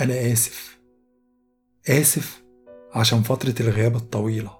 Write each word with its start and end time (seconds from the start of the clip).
أنا 0.00 0.32
آسف. 0.32 0.80
آسف 1.88 2.44
عشان 2.94 3.22
فترة 3.22 3.54
الغياب 3.60 3.96
الطويلة. 3.96 4.50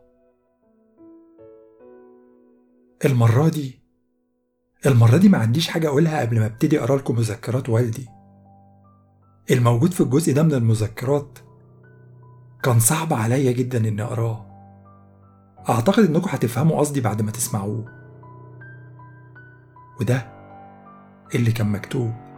المرة 3.04 3.48
دي 3.48 3.80
المرة 4.86 5.16
دي 5.16 5.29
ما 5.29 5.39
عنديش 5.39 5.68
حاجة 5.68 5.89
أقولها 5.89 6.21
قبل 6.21 6.39
ما 6.40 6.46
أبتدي 6.46 6.80
أقرأ 6.80 6.96
لكم 6.96 7.16
مذكرات 7.16 7.68
والدي. 7.68 8.08
الموجود 9.50 9.93
في 9.93 10.00
الجزء 10.00 10.34
ده 10.34 10.43
من 10.43 10.54
المذكرات 10.54 11.39
كان 12.62 12.80
صعب 12.80 13.12
عليا 13.12 13.52
جدا 13.52 13.88
إني 13.88 14.02
أقراه. 14.02 14.46
أعتقد 15.68 16.04
إنكم 16.04 16.29
هتفهموا 16.30 16.79
قصدي 16.79 17.00
بعد 17.00 17.22
ما 17.22 17.30
تسمعوه. 17.30 17.85
وده 20.00 20.32
اللي 21.35 21.52
كان 21.52 21.72
مكتوب. 21.72 22.29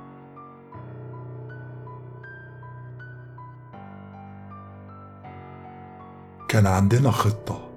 كان 6.52 6.66
عندنا 6.66 7.10
خطة 7.10 7.70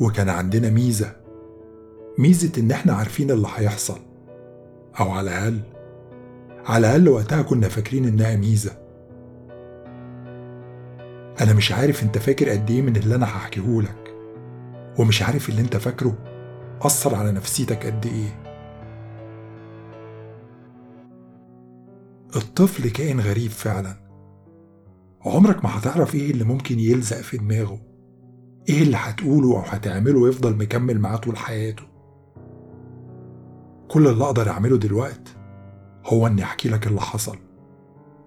وكان 0.00 0.28
عندنا 0.28 0.70
ميزة 0.70 1.16
ميزة 2.18 2.60
إن 2.60 2.70
إحنا 2.70 2.92
عارفين 2.92 3.30
اللي 3.30 3.48
هيحصل 3.56 3.98
أو 5.00 5.10
على 5.10 5.30
الأقل 5.30 5.60
على 6.66 6.86
الأقل 6.86 7.08
وقتها 7.08 7.42
كنا 7.42 7.68
فاكرين 7.68 8.04
إنها 8.04 8.36
ميزة. 8.36 8.72
أنا 11.40 11.52
مش 11.56 11.72
عارف 11.72 12.02
أنت 12.02 12.18
فاكر 12.18 12.48
قد 12.48 12.70
إيه 12.70 12.82
من 12.82 12.96
اللي 12.96 13.14
أنا 13.14 13.26
هحكيهولك 13.26 14.14
ومش 14.98 15.22
عارف 15.22 15.48
اللي 15.48 15.60
أنت 15.60 15.76
فاكره 15.76 16.14
أثر 16.82 17.14
على 17.14 17.32
نفسيتك 17.32 17.86
قد 17.86 18.06
إيه. 18.06 18.40
الطفل 22.36 22.88
كائن 22.90 23.20
غريب 23.20 23.50
فعلا. 23.50 24.03
عمرك 25.26 25.64
ما 25.64 25.78
هتعرف 25.78 26.14
إيه 26.14 26.30
اللي 26.30 26.44
ممكن 26.44 26.78
يلزق 26.78 27.16
في 27.16 27.36
دماغه. 27.36 27.80
إيه 28.68 28.82
اللي 28.82 28.96
هتقوله 28.96 29.56
أو 29.56 29.60
هتعمله 29.60 30.20
ويفضل 30.20 30.56
مكمل 30.56 30.98
معاه 31.00 31.16
طول 31.16 31.36
حياته. 31.36 31.82
كل 33.88 34.06
اللي 34.06 34.24
أقدر 34.24 34.50
اعمله 34.50 34.78
دلوقتي 34.78 35.32
هو 36.06 36.26
اني 36.26 36.42
احكي 36.42 36.68
لك 36.68 36.86
اللي 36.86 37.00
حصل. 37.00 37.36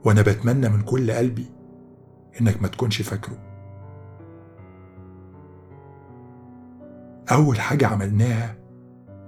وأنا 0.06 0.22
بتمنى 0.22 0.70
من 0.70 0.82
كل 0.82 1.12
قلبي 1.12 1.46
انك 2.42 2.62
ما 2.62 2.68
تكونش 2.68 3.02
فاكره. 3.02 3.38
اول 7.32 7.60
حاجة 7.60 7.88
عملناها 7.88 8.56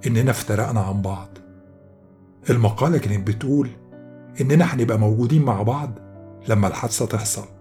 اننا 0.07 0.31
افترقنا 0.31 0.79
عن 0.79 1.01
بعض. 1.01 1.29
المقالة 2.49 2.97
كانت 2.97 3.27
بتقول 3.27 3.69
اننا 4.41 4.65
هنبقى 4.65 4.99
موجودين 4.99 5.45
مع 5.45 5.61
بعض 5.63 5.99
لما 6.49 6.67
الحادثة 6.67 7.05
تحصل. 7.05 7.58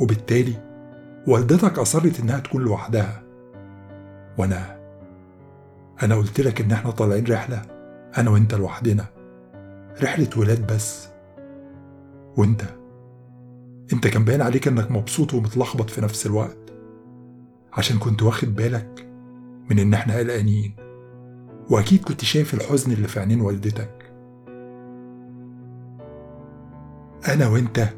وبالتالي 0.00 0.54
والدتك 1.26 1.78
أصرت 1.78 2.20
إنها 2.20 2.38
تكون 2.38 2.62
لوحدها. 2.62 3.22
وأنا 4.38 4.76
أنا 6.02 6.14
قلت 6.14 6.40
لك 6.40 6.60
إن 6.60 6.72
إحنا 6.72 6.90
طالعين 6.90 7.26
رحلة 7.26 7.62
أنا 8.18 8.30
وأنت 8.30 8.54
لوحدنا. 8.54 9.04
رحلة 10.02 10.30
ولاد 10.36 10.72
بس. 10.72 11.08
وأنت 12.36 12.62
أنت 13.92 14.06
كان 14.06 14.24
باين 14.24 14.42
عليك 14.42 14.68
إنك 14.68 14.90
مبسوط 14.90 15.34
ومتلخبط 15.34 15.90
في 15.90 16.00
نفس 16.00 16.26
الوقت. 16.26 16.72
عشان 17.72 17.98
كنت 17.98 18.22
واخد 18.22 18.54
بالك 18.54 19.08
من 19.70 19.78
إن 19.78 19.94
إحنا 19.94 20.16
قلقانين. 20.16 20.76
وأكيد 21.70 22.04
كنت 22.04 22.24
شايف 22.24 22.54
الحزن 22.54 22.92
اللي 22.92 23.08
في 23.08 23.20
عينين 23.20 23.40
والدتك. 23.40 24.12
أنا 27.28 27.48
وأنت 27.48 27.88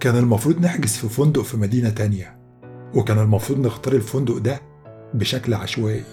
كان 0.00 0.16
المفروض 0.16 0.60
نحجز 0.60 0.92
في 0.96 1.08
فندق 1.08 1.42
في 1.42 1.56
مدينة 1.56 1.90
تانية 1.90 2.38
وكان 2.94 3.18
المفروض 3.18 3.58
نختار 3.58 3.94
الفندق 3.94 4.38
ده 4.38 4.60
بشكل 5.14 5.54
عشوائي. 5.54 6.04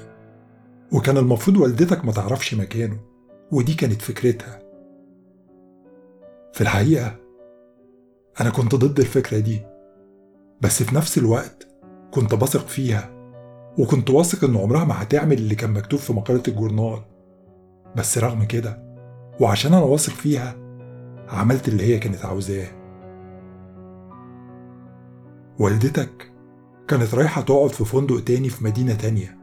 وكان 0.92 1.18
المفروض 1.18 1.58
والدتك 1.58 2.06
ما 2.06 2.12
تعرفش 2.12 2.54
مكانه 2.54 2.98
ودي 3.52 3.74
كانت 3.74 4.02
فكرتها. 4.02 4.60
في 6.54 6.62
الحقيقة 6.62 7.16
أنا 8.42 8.50
كنت 8.50 8.76
ضد 8.76 9.00
الفكرة 9.00 9.40
دي 9.40 9.62
بس 10.62 10.84
في 10.84 10.96
نفس 10.96 11.18
الوقت 11.18 11.68
كنت 12.12 12.36
بثق 12.36 12.68
فيها 12.68 13.10
وكنت 13.78 14.10
واثق 14.10 14.44
إن 14.44 14.58
عمرها 14.58 14.86
ما 14.86 15.02
هتعمل 15.02 15.38
اللي 15.38 15.56
كان 15.56 15.72
مكتوب 15.74 16.00
في 16.00 16.14
مقالة 16.14 16.44
الجورنال. 16.48 17.00
بس 17.96 18.18
رغم 18.18 18.44
كده 18.44 18.84
وعشان 19.40 19.74
أنا 19.74 19.84
واثق 19.84 20.14
فيها 20.14 20.56
عملت 21.30 21.68
اللي 21.68 21.84
هي 21.84 22.00
كانت 22.00 22.26
عاوزاه. 22.26 22.83
والدتك 25.60 26.32
كانت 26.88 27.16
رايحة 27.16 27.42
تقعد 27.42 27.70
في 27.70 27.86
فندق 27.86 28.24
تاني 28.24 28.50
في 28.50 28.64
مدينة 28.64 28.94
تانية. 28.94 29.38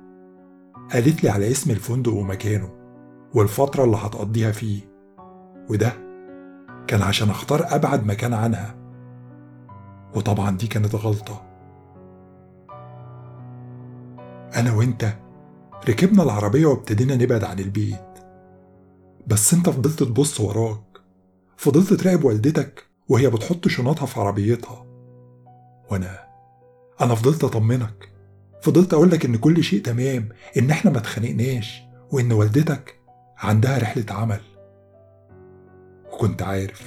قالت 0.92 1.24
لي 1.24 1.30
على 1.30 1.50
اسم 1.50 1.70
الفندق 1.70 2.12
ومكانه 2.12 2.70
والفترة 3.34 3.84
اللي 3.84 3.96
هتقضيها 3.96 4.52
فيه. 4.52 4.80
وده 5.70 5.92
كان 6.86 7.02
عشان 7.02 7.30
أختار 7.30 7.66
أبعد 7.68 8.06
مكان 8.06 8.34
عنها. 8.34 8.76
وطبعا 10.14 10.56
دي 10.56 10.66
كانت 10.66 10.94
غلطة. 10.94 11.42
أنا 14.56 14.72
وإنت 14.72 15.14
ركبنا 15.88 16.22
العربية 16.22 16.66
وابتدينا 16.66 17.16
نبعد 17.16 17.44
عن 17.44 17.58
البيت. 17.58 18.18
بس 19.26 19.54
أنت 19.54 19.68
فضلت 19.70 20.02
تبص 20.02 20.40
وراك. 20.40 20.82
فضلت 21.56 21.92
تراقب 21.92 22.24
والدتك 22.24 22.84
وهي 23.08 23.30
بتحط 23.30 23.68
شنطها 23.68 24.06
في 24.06 24.20
عربيتها. 24.20 24.89
وأنا 25.90 26.18
أنا 27.00 27.14
فضلت 27.14 27.44
اطمنك. 27.44 28.08
فضلت 28.62 28.94
اقولك 28.94 29.24
ان 29.24 29.36
كل 29.36 29.64
شيء 29.64 29.82
تمام 29.82 30.28
ان 30.58 30.70
إحنا 30.70 30.90
ما 30.90 30.98
اتخانقناش 30.98 31.82
وان 32.12 32.32
والدتك 32.32 32.94
عندها 33.38 33.78
رحلة 33.78 34.04
عمل. 34.10 34.40
وكنت 36.12 36.42
عارف 36.42 36.82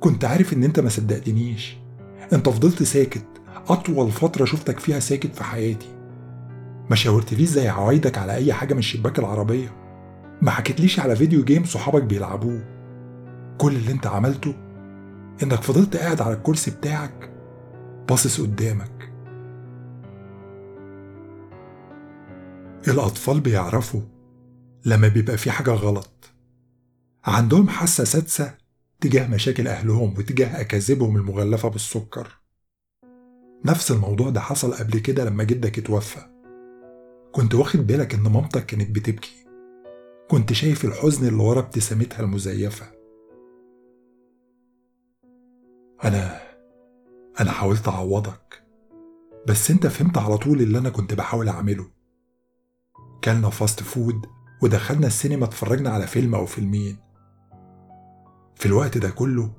كنت 0.00 0.24
عارف 0.24 0.52
ان 0.52 0.64
انت 0.64 0.80
ما 0.80 0.88
صدقتنيش. 0.88 1.76
انت 2.32 2.48
فضلت 2.48 2.82
ساكت 2.82 3.24
اطول 3.68 4.10
فترة 4.10 4.44
شفتك 4.44 4.78
فيها 4.78 5.00
ساكت 5.00 5.34
في 5.34 5.44
حياتي. 5.44 5.88
ما 6.90 6.96
شاورتليش 6.96 7.48
زي 7.48 7.68
عوايدك 7.68 8.18
على 8.18 8.34
أي 8.34 8.52
حاجة 8.52 8.74
من 8.74 8.82
شباك 8.82 9.18
العربية. 9.18 9.76
ما 10.42 10.50
حكيتليش 10.50 11.00
على 11.00 11.16
فيديو 11.16 11.44
جيم 11.44 11.64
صحابك 11.64 12.02
بيلعبوه. 12.02 12.64
كل 13.58 13.76
اللي 13.76 13.92
انت 13.92 14.06
عملته 14.06 14.54
انك 15.42 15.62
فضلت 15.62 15.96
قاعد 15.96 16.22
على 16.22 16.34
الكرسي 16.34 16.70
بتاعك 16.70 17.30
باصص 18.08 18.40
قدامك. 18.40 19.12
الأطفال 22.88 23.40
بيعرفوا 23.40 24.00
لما 24.84 25.08
بيبقى 25.08 25.36
في 25.36 25.50
حاجة 25.50 25.70
غلط. 25.70 26.30
عندهم 27.24 27.68
حاسة 27.68 28.04
سادسة 28.04 28.54
تجاه 29.00 29.28
مشاكل 29.28 29.68
أهلهم 29.68 30.14
وتجاه 30.18 30.60
أكاذيبهم 30.60 31.16
المغلفة 31.16 31.68
بالسكر. 31.68 32.40
نفس 33.64 33.90
الموضوع 33.90 34.30
ده 34.30 34.40
حصل 34.40 34.72
قبل 34.74 34.98
كده 34.98 35.24
لما 35.24 35.44
جدك 35.44 35.78
اتوفى. 35.78 36.20
كنت 37.32 37.54
واخد 37.54 37.86
بالك 37.86 38.14
إن 38.14 38.22
مامتك 38.22 38.66
كانت 38.66 38.90
بتبكي. 38.90 39.46
كنت 40.30 40.52
شايف 40.52 40.84
الحزن 40.84 41.28
اللي 41.28 41.42
ورا 41.42 41.60
ابتسامتها 41.60 42.20
المزيفة. 42.20 42.86
أنا 46.04 46.47
أنا 47.40 47.50
حاولت 47.50 47.88
أعوضك 47.88 48.62
بس 49.48 49.70
أنت 49.70 49.86
فهمت 49.86 50.18
على 50.18 50.38
طول 50.38 50.60
اللي 50.60 50.78
أنا 50.78 50.90
كنت 50.90 51.14
بحاول 51.14 51.48
أعمله. 51.48 51.90
كلنا 53.24 53.50
fast 53.50 53.82
food 53.82 54.26
ودخلنا 54.62 55.06
السينما 55.06 55.44
اتفرجنا 55.44 55.90
على 55.90 56.06
فيلم 56.06 56.34
أو 56.34 56.46
فيلمين. 56.46 56.96
في 58.54 58.66
الوقت 58.66 58.98
ده 58.98 59.10
كله 59.10 59.52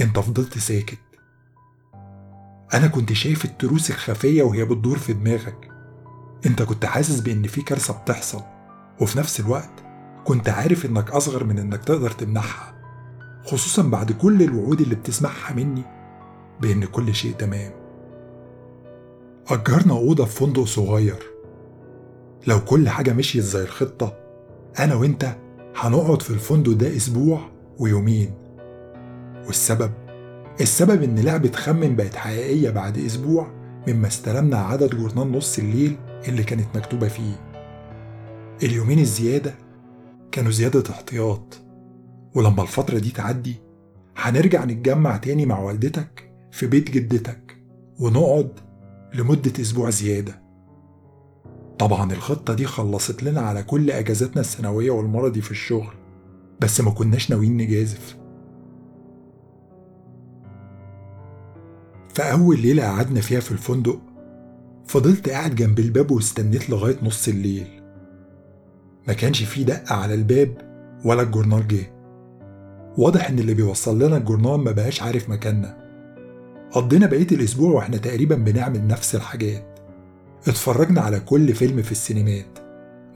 أنت 0.00 0.18
فضلت 0.18 0.58
ساكت. 0.58 0.98
أنا 2.74 2.86
كنت 2.86 3.12
شايف 3.12 3.44
التروس 3.44 3.90
الخفية 3.90 4.42
وهي 4.42 4.64
بتدور 4.64 4.98
في 4.98 5.12
دماغك. 5.12 5.70
أنت 6.46 6.62
كنت 6.62 6.86
حاسس 6.86 7.20
بإن 7.20 7.42
في 7.42 7.62
كارثة 7.62 8.02
بتحصل 8.02 8.42
وفي 9.00 9.18
نفس 9.18 9.40
الوقت 9.40 9.84
كنت 10.24 10.48
عارف 10.48 10.86
إنك 10.86 11.10
أصغر 11.10 11.44
من 11.44 11.58
إنك 11.58 11.84
تقدر 11.84 12.10
تمنعها 12.10 12.74
خصوصا 13.44 13.82
بعد 13.82 14.12
كل 14.12 14.42
الوعود 14.42 14.80
اللي 14.80 14.94
بتسمعها 14.94 15.54
مني. 15.54 15.97
بإن 16.60 16.84
كل 16.84 17.14
شيء 17.14 17.32
تمام. 17.32 17.72
أجرنا 19.48 19.92
أوضة 19.92 20.24
في 20.24 20.36
فندق 20.36 20.64
صغير. 20.64 21.22
لو 22.46 22.60
كل 22.64 22.88
حاجة 22.88 23.12
مشيت 23.12 23.42
زي 23.42 23.62
الخطة 23.62 24.16
أنا 24.78 24.94
وإنت 24.94 25.36
هنقعد 25.76 26.22
في 26.22 26.30
الفندق 26.30 26.72
ده 26.72 26.96
أسبوع 26.96 27.40
ويومين. 27.78 28.34
والسبب؟ 29.46 29.90
السبب 30.60 31.02
إن 31.02 31.18
لعبة 31.18 31.52
خمن 31.52 31.96
بقت 31.96 32.14
حقيقية 32.16 32.70
بعد 32.70 32.98
أسبوع 32.98 33.46
مما 33.88 34.06
استلمنا 34.08 34.58
عدد 34.58 34.94
جورنال 34.96 35.32
نص 35.32 35.58
الليل 35.58 35.96
اللي 36.28 36.42
كانت 36.42 36.76
مكتوبة 36.76 37.08
فيه. 37.08 37.34
اليومين 38.62 38.98
الزيادة 38.98 39.54
كانوا 40.32 40.50
زيادة 40.50 40.90
احتياط. 40.90 41.58
ولما 42.34 42.62
الفترة 42.62 42.98
دي 42.98 43.10
تعدي 43.10 43.56
هنرجع 44.16 44.64
نتجمع 44.64 45.16
تاني 45.16 45.46
مع 45.46 45.58
والدتك؟ 45.58 46.27
في 46.50 46.66
بيت 46.66 46.90
جدتك 46.90 47.56
ونقعد 48.00 48.52
لمدة 49.14 49.52
أسبوع 49.60 49.90
زيادة. 49.90 50.42
طبعا 51.78 52.12
الخطة 52.12 52.54
دي 52.54 52.66
خلصت 52.66 53.22
لنا 53.22 53.40
على 53.40 53.62
كل 53.62 53.90
أجازاتنا 53.90 54.40
السنوية 54.40 54.90
والمرضي 54.90 55.40
في 55.40 55.50
الشغل 55.50 55.94
بس 56.60 56.80
ما 56.80 56.90
كناش 56.90 57.30
ناويين 57.30 57.56
نجازف. 57.56 58.16
فأول 62.14 62.60
ليلة 62.60 62.82
قعدنا 62.84 63.20
فيها 63.20 63.40
في 63.40 63.52
الفندق 63.52 64.00
فضلت 64.86 65.28
قاعد 65.28 65.54
جنب 65.54 65.78
الباب 65.78 66.10
واستنيت 66.10 66.70
لغاية 66.70 66.96
نص 67.02 67.28
الليل. 67.28 67.82
ما 69.08 69.14
كانش 69.14 69.42
فيه 69.42 69.64
دقة 69.64 69.94
على 69.94 70.14
الباب 70.14 70.58
ولا 71.04 71.22
الجورنال 71.22 71.68
جه. 71.68 71.92
واضح 72.98 73.28
إن 73.28 73.38
اللي 73.38 73.54
بيوصل 73.54 74.02
لنا 74.02 74.16
الجورنال 74.16 74.56
ما 74.56 74.72
بقاش 74.72 75.02
عارف 75.02 75.30
مكاننا. 75.30 75.77
قضينا 76.72 77.06
بقية 77.06 77.26
الأسبوع 77.32 77.70
وإحنا 77.70 77.96
تقريبا 77.96 78.34
بنعمل 78.34 78.86
نفس 78.86 79.14
الحاجات. 79.14 79.78
اتفرجنا 80.48 81.00
على 81.00 81.20
كل 81.20 81.54
فيلم 81.54 81.82
في 81.82 81.92
السينمات. 81.92 82.58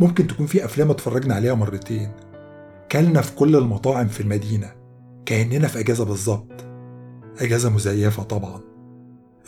ممكن 0.00 0.26
تكون 0.26 0.46
في 0.46 0.64
أفلام 0.64 0.90
اتفرجنا 0.90 1.34
عليها 1.34 1.54
مرتين. 1.54 2.10
كلنا 2.92 3.20
في 3.20 3.34
كل 3.36 3.56
المطاعم 3.56 4.08
في 4.08 4.20
المدينة. 4.20 4.72
كأننا 5.26 5.68
في 5.68 5.80
أجازة 5.80 6.04
بالظبط. 6.04 6.64
أجازة 7.40 7.70
مزيفة 7.70 8.22
طبعا. 8.22 8.60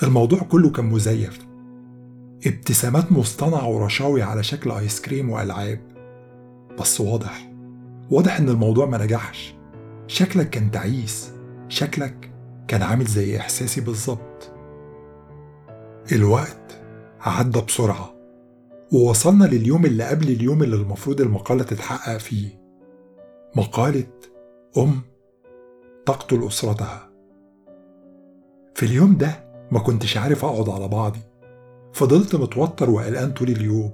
الموضوع 0.03 0.39
كله 0.39 0.71
كان 0.71 0.85
مزيف. 0.85 1.39
ابتسامات 2.47 3.13
مصطنعة 3.13 3.69
ورشاوي 3.69 4.23
على 4.23 4.43
شكل 4.43 4.71
آيس 4.71 5.01
كريم 5.01 5.31
وألعاب. 5.31 5.81
بس 6.81 7.01
واضح. 7.01 7.53
واضح 8.11 8.37
إن 8.39 8.49
الموضوع 8.49 8.87
ما 8.87 9.05
نجحش. 9.05 9.55
شكلك 10.07 10.51
كان 10.51 10.71
تعيس. 10.71 11.33
شكلك 11.69 12.34
كان 12.69 12.83
عامل 12.83 13.05
زي 13.05 13.37
إحساسي 13.37 13.81
بالظبط. 13.81 14.51
الوقت 16.13 16.81
عدى 17.21 17.61
بسرعة 17.61 18.15
ووصلنا 18.93 19.45
لليوم 19.45 19.87
اللي 19.87 20.05
قبل 20.05 20.29
اليوم 20.29 20.63
اللي 20.63 20.77
المفروض 20.77 21.21
المقالة 21.21 21.63
تتحقق 21.65 22.17
فيه. 22.17 22.49
مقالة 23.57 24.07
أم 24.79 25.01
تقتل 26.07 26.47
أسرتها. 26.47 27.11
في 28.75 28.83
اليوم 28.87 29.17
ده 29.17 29.45
ما 29.71 29.79
كنتش 29.79 30.17
عارف 30.17 30.45
أقعد 30.45 30.69
على 30.69 30.89
بعضي. 30.89 31.21
فضلت 31.93 32.35
متوتر 32.37 32.91
وقلقان 32.91 33.33
طول 33.33 33.49
اليوم. 33.49 33.93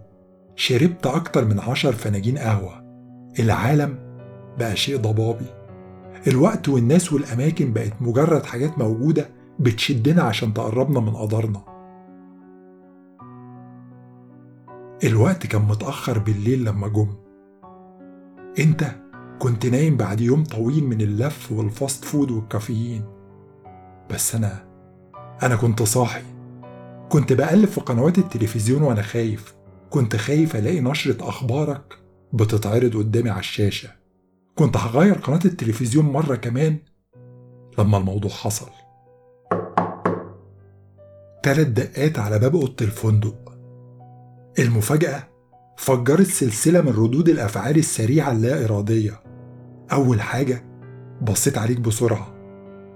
شربت 0.56 1.06
أكتر 1.06 1.44
من 1.44 1.60
عشر 1.60 1.92
فناجين 1.92 2.38
قهوة. 2.38 2.80
العالم 3.38 3.98
بقى 4.58 4.76
شيء 4.76 4.96
ضبابي. 4.96 5.46
الوقت 6.26 6.68
والناس 6.68 7.12
والأماكن 7.12 7.72
بقت 7.72 7.92
مجرد 8.02 8.46
حاجات 8.46 8.78
موجودة 8.78 9.30
بتشدنا 9.58 10.22
عشان 10.22 10.54
تقربنا 10.54 11.00
من 11.00 11.16
قدرنا. 11.16 11.64
الوقت 15.04 15.46
كان 15.46 15.62
متأخر 15.62 16.18
بالليل 16.18 16.64
لما 16.64 16.88
جم. 16.88 17.08
انت 18.58 18.84
كنت 19.38 19.66
نايم 19.66 19.96
بعد 19.96 20.20
يوم 20.20 20.44
طويل 20.44 20.84
من 20.84 21.00
اللف 21.00 21.52
وال 21.52 21.70
fast 21.70 22.04
food 22.04 22.30
والكافيين. 22.30 23.04
بس 24.10 24.34
أنا 24.34 24.64
أنا 25.42 25.56
كنت 25.56 25.82
صاحي. 25.82 26.22
كنت 27.08 27.32
بقلب 27.32 27.68
في 27.68 27.80
قنوات 27.80 28.18
التلفزيون 28.18 28.82
وأنا 28.82 29.02
خايف. 29.02 29.54
كنت 29.90 30.16
خايف 30.16 30.56
ألاقي 30.56 30.80
نشرة 30.80 31.28
أخبارك 31.28 31.98
بتتعرض 32.32 32.96
قدامي 32.96 33.30
على 33.30 33.40
الشاشة. 33.40 33.99
كنت 34.60 34.76
هغير 34.76 35.14
قناة 35.14 35.40
التلفزيون 35.44 36.04
مرة 36.04 36.34
كمان 36.34 36.78
لما 37.78 37.98
الموضوع 37.98 38.30
حصل. 38.30 38.66
تلات 41.42 41.66
دقات 41.66 42.18
على 42.18 42.38
باب 42.38 42.56
أوضة 42.56 42.76
الفندق. 42.80 43.58
المفاجأة 44.58 45.28
فجرت 45.76 46.26
سلسلة 46.26 46.80
من 46.80 46.88
ردود 46.88 47.28
الأفعال 47.28 47.78
السريعة 47.78 48.32
اللا 48.32 48.64
إرادية 48.64 49.20
أول 49.92 50.20
حاجة 50.20 50.64
بصيت 51.22 51.58
عليك 51.58 51.80
بسرعة. 51.80 52.34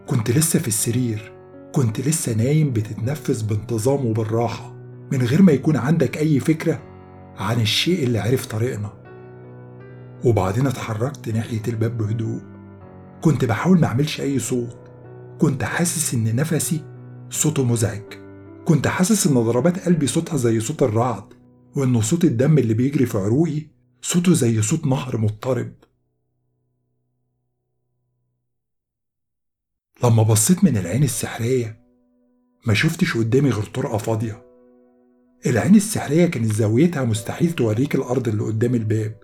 كنت 0.06 0.30
لسه 0.30 0.58
في 0.58 0.68
السرير. 0.68 1.32
كنت 1.74 2.00
لسه 2.00 2.34
نايم 2.34 2.72
بتتنفس 2.72 3.42
بانتظام 3.42 4.06
وبالراحة 4.06 4.74
من 5.12 5.22
غير 5.22 5.42
ما 5.42 5.52
يكون 5.52 5.76
عندك 5.76 6.18
أي 6.18 6.40
فكرة 6.40 6.82
عن 7.36 7.60
الشيء 7.60 8.04
اللي 8.04 8.18
عرف 8.18 8.46
طريقنا. 8.46 9.03
وبعدين 10.24 10.66
اتحركت 10.66 11.28
ناحية 11.28 11.62
الباب 11.68 11.98
بهدوء. 11.98 12.42
كنت 13.22 13.44
بحاول 13.44 13.80
ما 13.80 13.86
أعملش 13.86 14.20
أي 14.20 14.38
صوت. 14.38 14.78
كنت 15.40 15.64
حاسس 15.64 16.14
إن 16.14 16.36
نفسي 16.36 16.84
صوته 17.30 17.64
مزعج. 17.64 18.14
كنت 18.64 18.86
حاسس 18.86 19.26
إن 19.26 19.34
ضربات 19.34 19.78
قلبي 19.78 20.06
صوتها 20.06 20.36
زي 20.36 20.60
صوت 20.60 20.82
الرعد 20.82 21.24
وإن 21.76 22.00
صوت 22.00 22.24
الدم 22.24 22.58
اللي 22.58 22.74
بيجري 22.74 23.06
في 23.06 23.18
عروقي 23.18 23.66
صوته 24.02 24.34
زي 24.34 24.62
صوت 24.62 24.86
نهر 24.86 25.16
مضطرب. 25.16 25.72
لما 30.04 30.22
بصيت 30.22 30.64
من 30.64 30.76
العين 30.76 31.02
السحرية 31.02 31.84
ما 32.66 32.74
شفتش 32.74 33.16
قدامي 33.16 33.50
غير 33.50 33.64
طرقة 33.64 33.98
فاضية. 33.98 34.46
العين 35.46 35.74
السحرية 35.74 36.26
كانت 36.26 36.52
زاويتها 36.52 37.04
مستحيل 37.04 37.52
توريك 37.52 37.94
الأرض 37.94 38.28
اللي 38.28 38.42
قدام 38.42 38.74
الباب. 38.74 39.23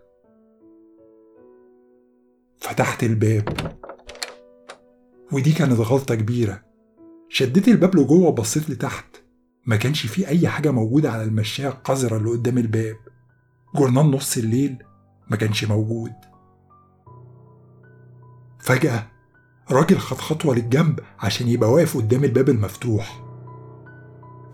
فتحت 2.61 3.03
الباب. 3.05 3.77
ودي 5.33 5.53
كانت 5.53 5.73
غلطة 5.81 6.15
كبيرة. 6.15 6.62
شديت 7.29 7.69
الباب 7.69 7.97
لجوه 7.97 8.29
وبصيت 8.29 8.71
لتحت. 8.71 9.17
ما 9.67 9.77
كانش 9.77 10.07
فيه 10.07 10.29
أي 10.29 10.49
حاجة 10.49 10.71
موجودة 10.71 11.12
على 11.12 11.23
المشاية 11.23 11.69
القذرة 11.69 12.17
اللي 12.17 12.31
قدام 12.31 12.59
الباب. 12.59 12.97
جورنال 13.75 14.11
نص 14.11 14.37
الليل 14.37 14.77
ما 15.31 15.37
كانش 15.37 15.65
موجود. 15.65 16.12
فجأة 18.59 19.07
راجل 19.71 19.99
خد 19.99 20.17
خطوة 20.19 20.55
للجنب 20.55 21.01
عشان 21.19 21.49
يبقى 21.49 21.73
واقف 21.73 21.97
قدام 21.97 22.25
الباب 22.25 22.49
المفتوح. 22.49 23.25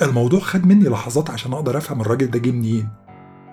الموضوع 0.03 0.41
خد 0.41 0.67
مني 0.67 0.89
لحظات 0.89 1.31
عشان 1.31 1.53
أقدر 1.53 1.79
أفهم 1.79 2.01
الراجل 2.01 2.31
ده 2.31 2.39
جه 2.39 2.51
منين. 2.51 2.89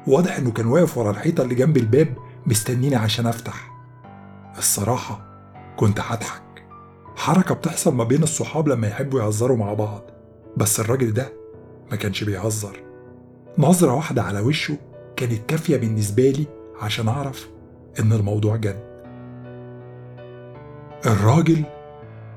واضح 0.08 0.38
إنه 0.38 0.52
كان 0.52 0.66
واقف 0.66 0.98
ورا 0.98 1.12
الحيطة 1.12 1.44
اللي 1.44 1.56
جنب 1.56 1.78
الباب 1.78 2.16
مستنيني 2.46 2.96
عشان 2.96 3.26
أفتح. 3.26 3.73
الصراحة 4.58 5.26
كنت 5.78 6.00
هضحك. 6.00 6.44
حركة 7.16 7.56
بتحصل 7.56 7.96
ما 7.96 8.04
بين 8.04 8.24
الصحاب 8.24 8.68
لما 8.68 8.88
يحبوا 8.88 9.22
يهزروا 9.22 9.58
مع 9.58 9.74
بعض 9.74 10.02
بس 10.58 10.80
الراجل 10.80 11.14
ده 11.14 11.34
ما 11.92 11.98
كانش 11.98 12.24
بيهزر. 12.24 12.84
نظرة 13.58 13.94
واحدة 13.94 14.24
على 14.24 14.40
وشه 14.40 14.78
كانت 15.16 15.50
كافية 15.50 15.78
بالنسبة 15.78 16.30
لي 16.30 16.46
عشان 16.82 17.08
أعرف 17.08 17.50
إن 18.00 18.14
الموضوع 18.14 18.56
جد. 18.56 18.84
الراجل 21.06 21.64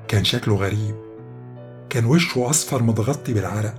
كان 0.07 0.23
شكله 0.23 0.55
غريب. 0.55 0.95
كان 1.89 2.05
وشه 2.05 2.49
أصفر 2.49 2.83
متغطي 2.83 3.33
بالعرق 3.33 3.75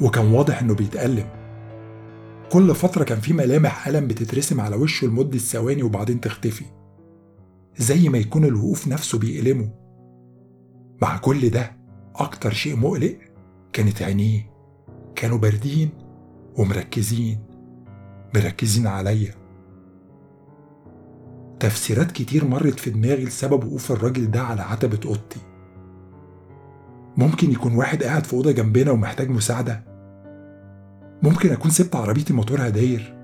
وكان 0.00 0.32
واضح 0.32 0.62
إنه 0.62 0.74
بيتألم. 0.74 1.28
كل 2.52 2.74
فترة 2.74 3.04
كان 3.04 3.20
في 3.20 3.32
ملامح 3.32 3.88
ألم 3.88 4.06
بتترسم 4.06 4.60
على 4.60 4.76
وشه 4.76 5.06
لمدة 5.06 5.38
ثواني 5.38 5.82
وبعدين 5.82 6.20
تختفي. 6.20 6.64
زي 7.78 8.08
ما 8.08 8.18
يكون 8.18 8.44
الوقوف 8.44 8.88
نفسه 8.88 9.18
بيألمه. 9.18 9.70
مع 11.02 11.16
كل 11.16 11.50
ده 11.50 11.76
أكتر 12.16 12.52
شيء 12.52 12.76
مقلق 12.76 13.18
كانت 13.72 14.02
عينيه. 14.02 14.50
كانوا 15.14 15.38
باردين 15.38 15.90
ومركزين 16.56 17.38
مركزين 18.34 18.86
عليا. 18.86 19.34
تفسيرات 21.60 22.12
كتير 22.12 22.44
مرت 22.44 22.80
في 22.80 22.90
دماغي 22.90 23.24
لسبب 23.24 23.64
وقوف 23.64 23.92
الراجل 23.92 24.30
ده 24.30 24.40
على 24.40 24.62
عتبة 24.62 25.00
أوضتي. 25.06 25.40
ممكن 27.16 27.50
يكون 27.50 27.74
واحد 27.74 28.02
قاعد 28.02 28.24
في 28.24 28.34
أوضة 28.34 28.52
جنبنا 28.52 28.90
ومحتاج 28.90 29.30
مساعدة. 29.30 29.84
ممكن 31.22 31.52
أكون 31.52 31.70
سبت 31.70 31.96
عربيتي 31.96 32.32
موتورها 32.32 32.68
داير. 32.68 33.15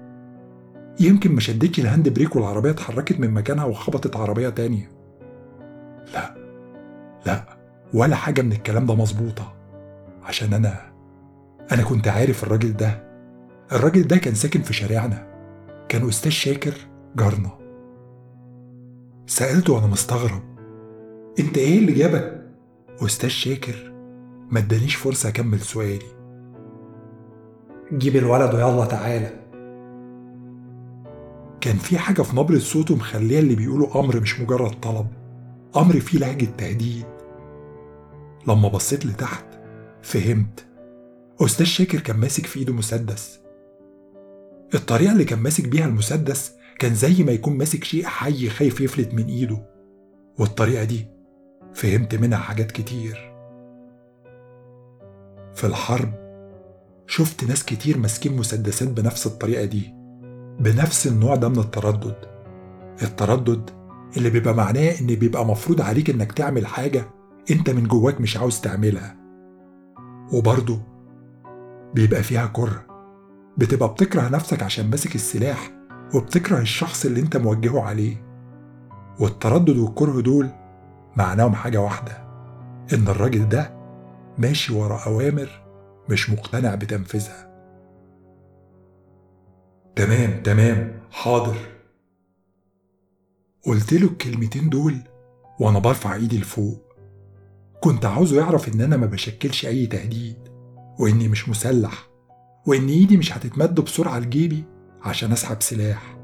يمكن 1.03 1.33
ما 1.33 1.41
شدتش 1.41 1.81
ال 1.81 1.86
hand 1.86 2.09
brake 2.09 2.37
والعربية 2.37 2.71
اتحركت 2.71 3.21
من 3.21 3.31
مكانها 3.31 3.65
وخبطت 3.65 4.17
عربية 4.17 4.49
تانية. 4.49 4.91
لا 6.15 6.35
لا 7.27 7.59
ولا 7.95 8.17
حاجة 8.17 8.43
من 8.43 8.53
الكلام 8.53 8.87
ده 8.87 8.95
مظبوطة. 8.95 9.55
عشان 10.23 10.55
أنا 10.55 10.93
أنا 11.73 11.83
كنت 11.83 12.09
عارف 12.09 12.43
الراجل 12.45 12.77
ده. 12.77 13.13
الراجل 13.73 14.07
ده 14.07 14.17
كان 14.17 14.35
ساكن 14.35 14.63
في 14.63 14.73
شارعنا. 14.73 15.27
كان 15.89 16.09
أستاذ 16.09 16.31
شاكر 16.31 16.75
جارنا. 17.17 17.51
سألته 19.27 19.73
وأنا 19.73 19.87
مستغرب. 19.87 20.43
أنت 21.41 21.59
إيه 21.59 21.79
اللي 21.79 21.93
جابك؟ 21.93 22.43
أستاذ 23.01 23.29
شاكر 23.29 23.93
ما 24.51 24.59
ادانيش 24.59 24.95
فرصة 24.95 25.29
أكمل 25.29 25.61
سؤالي. 25.61 26.07
جيب 27.93 28.17
الولد 28.17 28.55
ويلا 28.55 28.85
تعالى. 28.85 29.42
كان 31.63 31.77
في 31.77 31.99
حاجة 31.99 32.23
في 32.23 32.37
نبرة 32.37 32.59
صوته 32.59 32.97
مخلية 32.97 33.39
اللي 33.39 33.55
بيقوله 33.55 34.01
أمر 34.01 34.21
مش 34.21 34.41
مجرد 34.41 34.81
طلب. 34.81 35.07
أمر 35.77 36.01
فيه 36.01 36.19
لهجة 36.19 36.45
تهديد. 36.59 37.07
لما 38.49 38.69
بصيت 38.69 39.07
لتحت 39.07 39.47
فهمت. 40.03 40.67
أستاذ 41.41 41.67
شاكر 41.67 42.01
كان 42.01 42.17
ماسك 42.17 42.47
في 42.47 42.59
إيده 42.59 42.73
مسدس. 42.73 43.41
الطريقة 44.75 45.13
اللي 45.13 45.25
كان 45.25 45.39
ماسك 45.39 45.69
بيها 45.69 45.87
المسدس 45.87 46.53
كان 46.79 46.95
زي 46.95 47.25
ما 47.25 47.33
يكون 47.33 47.59
ماسك 47.59 47.85
شيء 47.85 48.05
حي 48.05 48.49
خايف 48.49 48.81
يفلت 48.81 49.15
من 49.15 49.25
إيده. 49.27 49.67
والطريقة 50.39 50.85
دي 50.85 51.07
فهمت 51.75 52.15
منها 52.15 52.39
حاجات 52.39 52.73
كتير. 52.73 53.35
في 55.55 55.65
الحرب 55.65 56.15
شفت 57.07 57.45
ناس 57.45 57.65
كتير 57.65 57.99
ماسكين 57.99 58.37
مسدسات 58.37 58.89
بنفس 58.89 59.27
الطريقة 59.27 59.65
دي. 59.65 60.02
بنفس 60.61 61.07
النوع 61.07 61.37
ده 61.37 61.49
من 61.49 61.59
التردد. 61.59 62.17
التردد 63.03 63.71
اللي 64.17 64.31
بيبقى 64.31 64.55
معناه 64.55 65.01
إن 65.01 65.07
بيبقى 65.07 65.47
مفروض 65.47 65.81
عليك 65.81 66.11
إنك 66.11 66.33
تعمل 66.33 66.67
حاجة 66.67 67.05
أنت 67.51 67.71
من 67.71 67.85
جواك 67.89 68.21
مش 68.21 68.37
عاوز 68.37 68.61
تعملها. 68.61 69.17
وبرضه 70.33 70.81
بيبقى 71.95 72.23
فيها 72.23 72.47
كره. 72.47 72.87
بتبقى 73.59 73.89
بتكره 73.89 74.29
نفسك 74.29 74.63
عشان 74.63 74.91
ماسك 74.91 75.15
السلاح 75.15 75.71
وبتكره 76.15 76.59
الشخص 76.59 77.05
اللي 77.05 77.21
أنت 77.21 77.37
موجهه 77.37 77.81
عليه. 77.83 78.17
والتردد 79.21 79.77
والكره 79.77 80.21
دول 80.21 80.49
معناهم 81.17 81.55
حاجة 81.55 81.81
واحدة 81.81 82.13
إن 82.93 83.09
الراجل 83.09 83.49
ده 83.49 83.75
ماشي 84.39 84.75
ورا 84.75 84.99
أوامر 85.07 85.49
مش 86.11 86.31
مقتنع 86.31 86.75
بتنفيذها. 86.75 87.52
تمام 89.97 90.43
تمام 90.43 91.01
حاضر. 91.11 91.57
قلت 93.67 93.93
له 93.93 94.07
الكلمتين 94.07 94.69
دول 94.69 94.97
وأنا 95.61 95.79
برفع 95.79 96.15
إيدي 96.15 96.39
لفوق. 96.39 96.83
كنت 97.81 98.05
عاوزه 98.05 98.41
يعرف 98.41 98.75
إن 98.75 98.81
أنا 98.81 98.97
ما 98.97 99.07
بشكلش 99.07 99.67
أي 99.67 99.87
تهديد 99.87 100.37
وإني 100.99 101.29
مش 101.29 101.49
مسلح 101.49 102.09
وإن 102.67 102.89
إيدي 102.89 103.17
مش 103.17 103.37
هتتمد 103.37 103.81
بسرعة 103.81 104.19
لجيبي 104.19 104.65
عشان 105.03 105.33
أسحب 105.33 105.63
سلاح. 105.63 106.19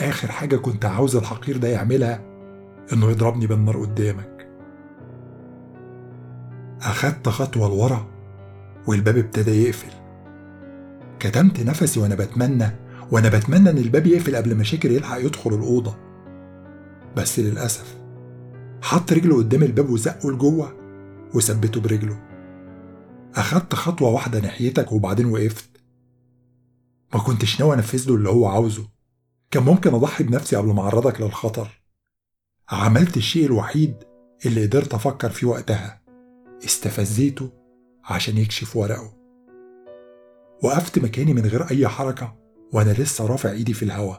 آخر 0.00 0.32
حاجة 0.32 0.56
كنت 0.56 0.84
عاوز 0.84 1.16
الحقير 1.16 1.56
ده 1.56 1.68
يعملها 1.68 2.24
إنه 2.92 3.10
يضربني 3.10 3.46
بالنار 3.46 3.80
قدامك. 3.80 4.48
أخدت 6.82 7.28
خطوة 7.28 7.68
لورا 7.68 8.06
والباب 8.86 9.16
ابتدى 9.16 9.64
يقفل. 9.64 9.99
كتمت 11.20 11.60
نفسي 11.60 12.00
وأنا 12.00 12.14
بتمنى 12.14 12.70
وأنا 13.10 13.28
بتمنى 13.28 13.70
إن 13.70 13.78
الباب 13.78 14.06
يقفل 14.06 14.36
قبل 14.36 14.54
ما 14.54 14.64
شاكر 14.64 14.90
يلحق 14.90 15.18
يدخل 15.18 15.54
الأوضة. 15.54 15.96
بس 17.16 17.38
للأسف 17.38 17.96
حط 18.82 19.12
رجله 19.12 19.36
قدام 19.36 19.62
الباب 19.62 19.90
وزقه 19.90 20.30
لجوه 20.30 20.76
وثبته 21.34 21.80
برجله. 21.80 22.22
أخدت 23.34 23.74
خطوة 23.74 24.10
واحدة 24.10 24.40
ناحيتك 24.40 24.92
وبعدين 24.92 25.26
وقفت. 25.26 25.70
ما 27.14 27.20
كنتش 27.20 27.60
ناوي 27.60 27.74
أنفذ 27.74 28.08
له 28.08 28.14
اللي 28.14 28.28
هو 28.28 28.46
عاوزه. 28.46 28.88
كان 29.50 29.62
ممكن 29.62 29.94
أضحي 29.94 30.24
بنفسي 30.24 30.56
قبل 30.56 30.68
ما 30.68 30.82
أعرضك 30.82 31.20
للخطر. 31.20 31.82
عملت 32.70 33.16
الشيء 33.16 33.46
الوحيد 33.46 33.94
اللي 34.46 34.66
قدرت 34.66 34.94
أفكر 34.94 35.30
فيه 35.30 35.46
وقتها. 35.46 36.02
استفزيته 36.64 37.50
عشان 38.04 38.38
يكشف 38.38 38.76
ورقه. 38.76 39.19
وقفت 40.62 40.98
مكاني 40.98 41.34
من 41.34 41.46
غير 41.46 41.70
أي 41.70 41.88
حركة 41.88 42.36
وأنا 42.72 42.90
لسه 42.90 43.26
رافع 43.26 43.50
إيدي 43.50 43.74
في 43.74 43.84
الهوا. 43.84 44.14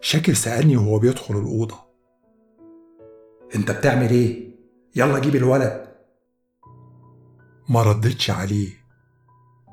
شاكر 0.00 0.34
سألني 0.34 0.76
وهو 0.76 0.98
بيدخل 0.98 1.38
الأوضة. 1.38 1.76
أنت 3.54 3.70
بتعمل 3.70 4.10
إيه؟ 4.10 4.56
يلا 4.96 5.18
جيب 5.18 5.36
الولد. 5.36 5.86
ما 7.68 7.82
ردتش 7.82 8.30
عليه. 8.30 8.72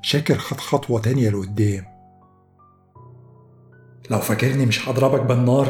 شاكر 0.02 0.38
خد 0.38 0.56
خطوة 0.56 1.00
تانية 1.00 1.30
لقدام. 1.30 1.84
لو 4.10 4.18
فاكرني 4.18 4.66
مش 4.66 4.88
هضربك 4.88 5.20
بالنار 5.20 5.66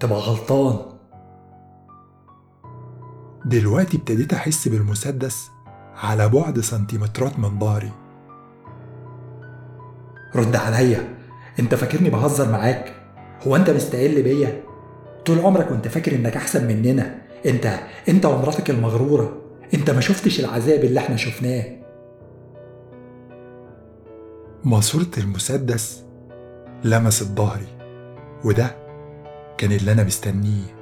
تبقى 0.00 0.18
غلطان. 0.18 0.98
دلوقتي 3.44 3.96
ابتديت 3.96 4.32
أحس 4.32 4.68
بالمسدس 4.68 5.50
على 5.94 6.28
بعد 6.28 6.60
سنتيمترات 6.60 7.38
من 7.38 7.58
ظهري. 7.58 7.92
رد 10.34 10.56
عليا. 10.56 11.08
انت 11.60 11.74
فاكرني 11.74 12.10
بهزر 12.10 12.52
معاك. 12.52 12.92
هو 13.46 13.56
انت 13.56 13.70
مستقل 13.70 14.22
بيا؟ 14.22 14.62
طول 15.26 15.38
عمرك 15.38 15.70
وانت 15.70 15.88
فاكر 15.88 16.14
انك 16.14 16.36
احسن 16.36 16.66
مننا. 16.66 17.18
انت 17.46 17.78
انت 18.08 18.26
ومراتك 18.26 18.70
المغرورة. 18.70 19.42
انت 19.74 19.90
ما 19.90 20.00
شفتش 20.00 20.40
العذاب 20.40 20.84
اللي 20.84 21.00
إحنا 21.00 21.16
شفناه. 21.16 21.64
ماسورة 24.64 25.10
المسدس 25.18 26.04
لمست 26.84 27.24
ظهري 27.36 27.66
وده 28.44 28.76
كان 29.58 29.72
اللي 29.72 29.92
أنا 29.92 30.04
مستنيه. 30.04 30.76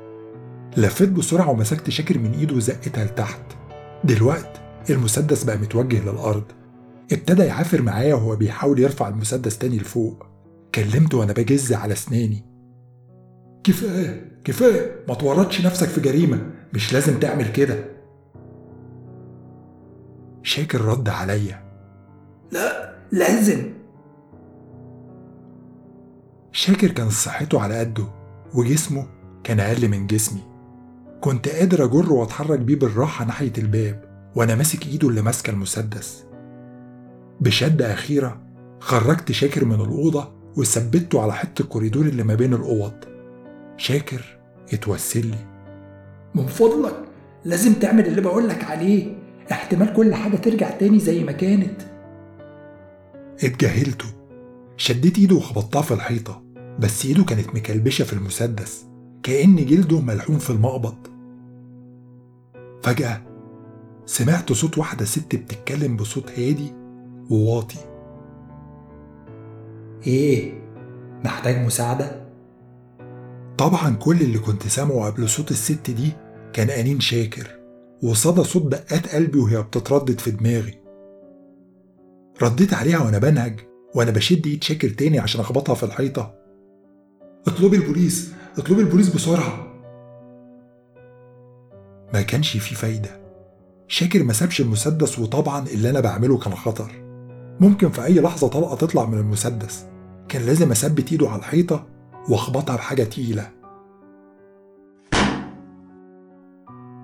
لفيت 0.77 1.09
بسرعة 1.09 1.51
ومسكت 1.51 1.91
شاكر 1.91 2.19
من 2.19 2.33
إيده 2.33 2.57
وزقتها 2.57 3.05
لتحت. 3.05 3.41
دلوقت 4.05 4.61
المسدس 4.91 5.45
بقى 5.45 5.59
متوجه 5.59 6.11
للأرض. 6.11 6.45
ابتدى 7.13 7.43
يعافر 7.43 7.83
معايا 7.83 8.15
وهو 8.15 8.37
بيحاول 8.37 8.79
يرفع 8.79 9.09
المسدس 9.09 9.59
تاني 9.59 9.77
لفوق. 9.77 10.27
كلمته 10.75 11.19
وأنا 11.19 11.33
بجز 11.33 11.73
على 11.73 11.93
أسناني. 11.93 12.45
كفاية 13.65 14.41
كفاية 14.45 15.05
ما 15.09 15.15
تورطش 15.15 15.67
نفسك 15.67 15.89
في 15.89 16.01
جريمة. 16.01 16.51
مش 16.75 16.93
لازم 16.93 17.19
تعمل 17.21 17.53
كده. 17.53 17.85
شاكر 20.43 20.81
رد 20.81 21.09
عليا. 21.09 21.63
لا 22.53 22.95
لازم 23.13 23.73
شاكر 26.53 26.91
كان 26.91 27.11
صحته 27.11 27.61
على 27.61 27.79
قده 27.79 28.05
وجسمه 28.55 29.07
كان 29.45 29.61
أقل 29.61 29.89
من 29.89 30.07
جسمي. 30.07 30.41
كنت 31.21 31.49
قادر 31.49 31.85
أجره 31.85 32.13
وأتحرك 32.13 32.59
بيه 32.59 32.77
بالراحة 32.77 33.25
ناحية 33.25 33.53
الباب 33.59 34.05
وأنا 34.37 34.55
ماسك 34.55 34.87
إيده 34.87 35.09
اللي 35.09 35.23
ماسكة 35.23 35.51
المسدس. 35.51 36.28
بشدة 37.41 37.93
أخيرة 37.93 38.41
خرجت 38.81 39.33
شاكر 39.33 39.65
من 39.65 39.81
الأوضة 39.81 40.33
وثبته 40.57 41.23
على 41.23 41.33
حتة 41.33 41.63
الكوريدور 41.63 42.07
اللي 42.07 42.23
ما 42.23 42.35
بين 42.35 42.55
الأوض. 42.55 42.95
شاكر 43.77 44.39
اتوسل 44.73 45.27
لي. 45.27 45.39
من 46.35 46.47
فضلك 46.47 47.05
لازم 47.45 47.73
تعمل 47.73 48.07
اللي 48.07 48.21
بقولك 48.21 48.65
عليه. 48.65 49.19
احتمال 49.53 49.93
كل 49.93 50.15
حاجة 50.15 50.37
ترجع 50.37 50.71
تاني 50.71 50.99
زي 50.99 51.25
ما 51.25 51.33
كانت. 51.33 51.83
اتجاهلته. 53.45 54.07
شديت 54.77 55.19
ايده 55.19 55.37
وخبطتها 55.37 55.83
في 55.83 55.95
الحيطة 55.95 56.43
بس 56.79 57.07
ايده 57.07 57.25
كانت 57.25 57.49
مكلبشة 57.55 58.05
في 58.05 58.13
المسدس 58.13 58.87
كأن 59.23 59.57
جلده 59.57 60.01
ملحوم 60.01 60.39
في 60.39 60.51
المقبض. 60.51 60.97
فجأة 62.83 63.23
سمعت 64.07 64.53
صوت 64.53 64.79
واحدة 64.79 65.05
ست 65.05 65.37
بتتكلم 65.37 65.97
بصوت 65.97 66.31
هادي 66.31 66.73
وواطي 67.31 67.79
إيه 70.07 70.53
محتاج 71.25 71.57
مساعدة؟ 71.67 72.29
طبعا 73.59 73.97
كل 73.97 74.21
اللي 74.21 74.39
كنت 74.39 74.63
سامعه 74.63 75.07
قبل 75.11 75.29
صوت 75.29 75.51
الست 75.51 75.91
دي 75.91 76.13
كان 76.53 76.71
أنين 76.71 77.01
شاكر 77.01 77.59
وصدى 78.03 78.45
صوت 78.45 78.67
دقات 78.67 79.15
قلبي 79.15 79.39
وهي 79.39 79.63
بتتردد 79.63 80.19
في 80.21 80.31
دماغي. 80.31 80.79
رديت 82.43 82.75
عليها 82.75 82.99
وأنا 83.05 83.19
بنهج 83.19 83.61
وأنا 83.95 84.11
بشد 84.11 84.47
إيد 84.47 84.65
شاكر 84.65 84.89
تاني 84.89 85.19
عشان 85.19 85.41
أخبطها 85.41 85.75
في 85.75 85.83
الحيطة. 85.83 86.35
اطلبي 87.47 87.77
البوليس 87.77 88.33
اطلبي 88.59 88.81
البوليس 88.81 89.15
بسرعة. 89.15 89.67
ما 92.15 92.23
كانش 92.23 92.57
في 92.57 92.75
فايدة. 92.75 93.21
شاكر 93.89 94.23
ما 94.23 94.33
سابش 94.33 94.61
المسدس 94.61 95.19
وطبعا 95.19 95.67
اللي 95.67 95.91
أنا 95.91 96.01
بعمله 96.01 96.39
كان 96.39 96.55
خطر. 96.55 97.08
ممكن 97.61 97.89
في 97.89 98.05
أي 98.05 98.21
لحظة 98.21 98.49
طلقة 98.49 98.77
تطلع 98.77 99.05
من 99.05 99.19
المسدس. 99.19 99.87
كان 100.29 100.43
لازم 100.43 100.71
أثبت 100.71 101.13
إيده 101.13 101.29
على 101.29 101.39
الحيطة 101.39 101.87
وأخبطها 102.29 102.77
بحاجة 102.77 103.03
تقيلة. 103.03 103.51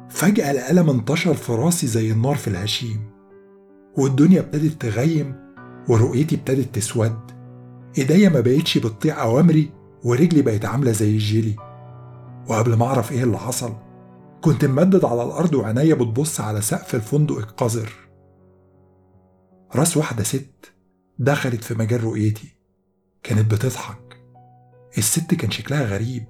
فجأة 0.08 0.50
الألم 0.50 0.90
انتشر 0.90 1.34
في 1.34 1.52
راسي 1.52 1.87
زي 1.87 2.12
النار 2.12 2.34
في 2.34 2.49
الهشيم 2.49 3.00
والدنيا 3.96 4.40
ابتدت 4.40 4.82
تغيم 4.82 5.34
ورؤيتي 5.88 6.34
ابتدت 6.37 6.75
تسود. 6.75 7.16
إيديا 7.99 8.28
ما 8.28 8.40
بقتش 8.40 8.78
بتطيع 8.78 9.23
أوامري 9.23 9.70
ورجلي 10.04 10.42
بقت 10.42 10.64
عاملة 10.64 10.92
زي 10.92 11.11
الجيلي. 11.11 11.56
وقبل 12.49 12.75
ما 12.75 12.87
أعرف 12.87 13.12
إيه 13.12 13.23
اللي 13.23 13.38
حصل 13.38 13.73
كنت 14.40 14.64
ممدد 14.64 15.04
على 15.04 15.23
الأرض 15.23 15.54
وعينيا 15.54 15.94
بتبص 15.94 16.40
على 16.40 16.61
سقف 16.61 16.94
الفندق 16.94 17.37
القذر. 17.38 18.03
راس 19.76 19.97
واحدة 19.97 20.23
ست 20.23 20.73
دخلت 21.19 21.64
في 21.64 21.75
مجال 21.75 22.04
رؤيتي 22.04 22.49
كانت 23.23 23.50
بتضحك. 23.54 24.21
الست 24.99 25.35
كان 25.35 25.50
شكلها 25.50 25.83
غريب 25.85 26.25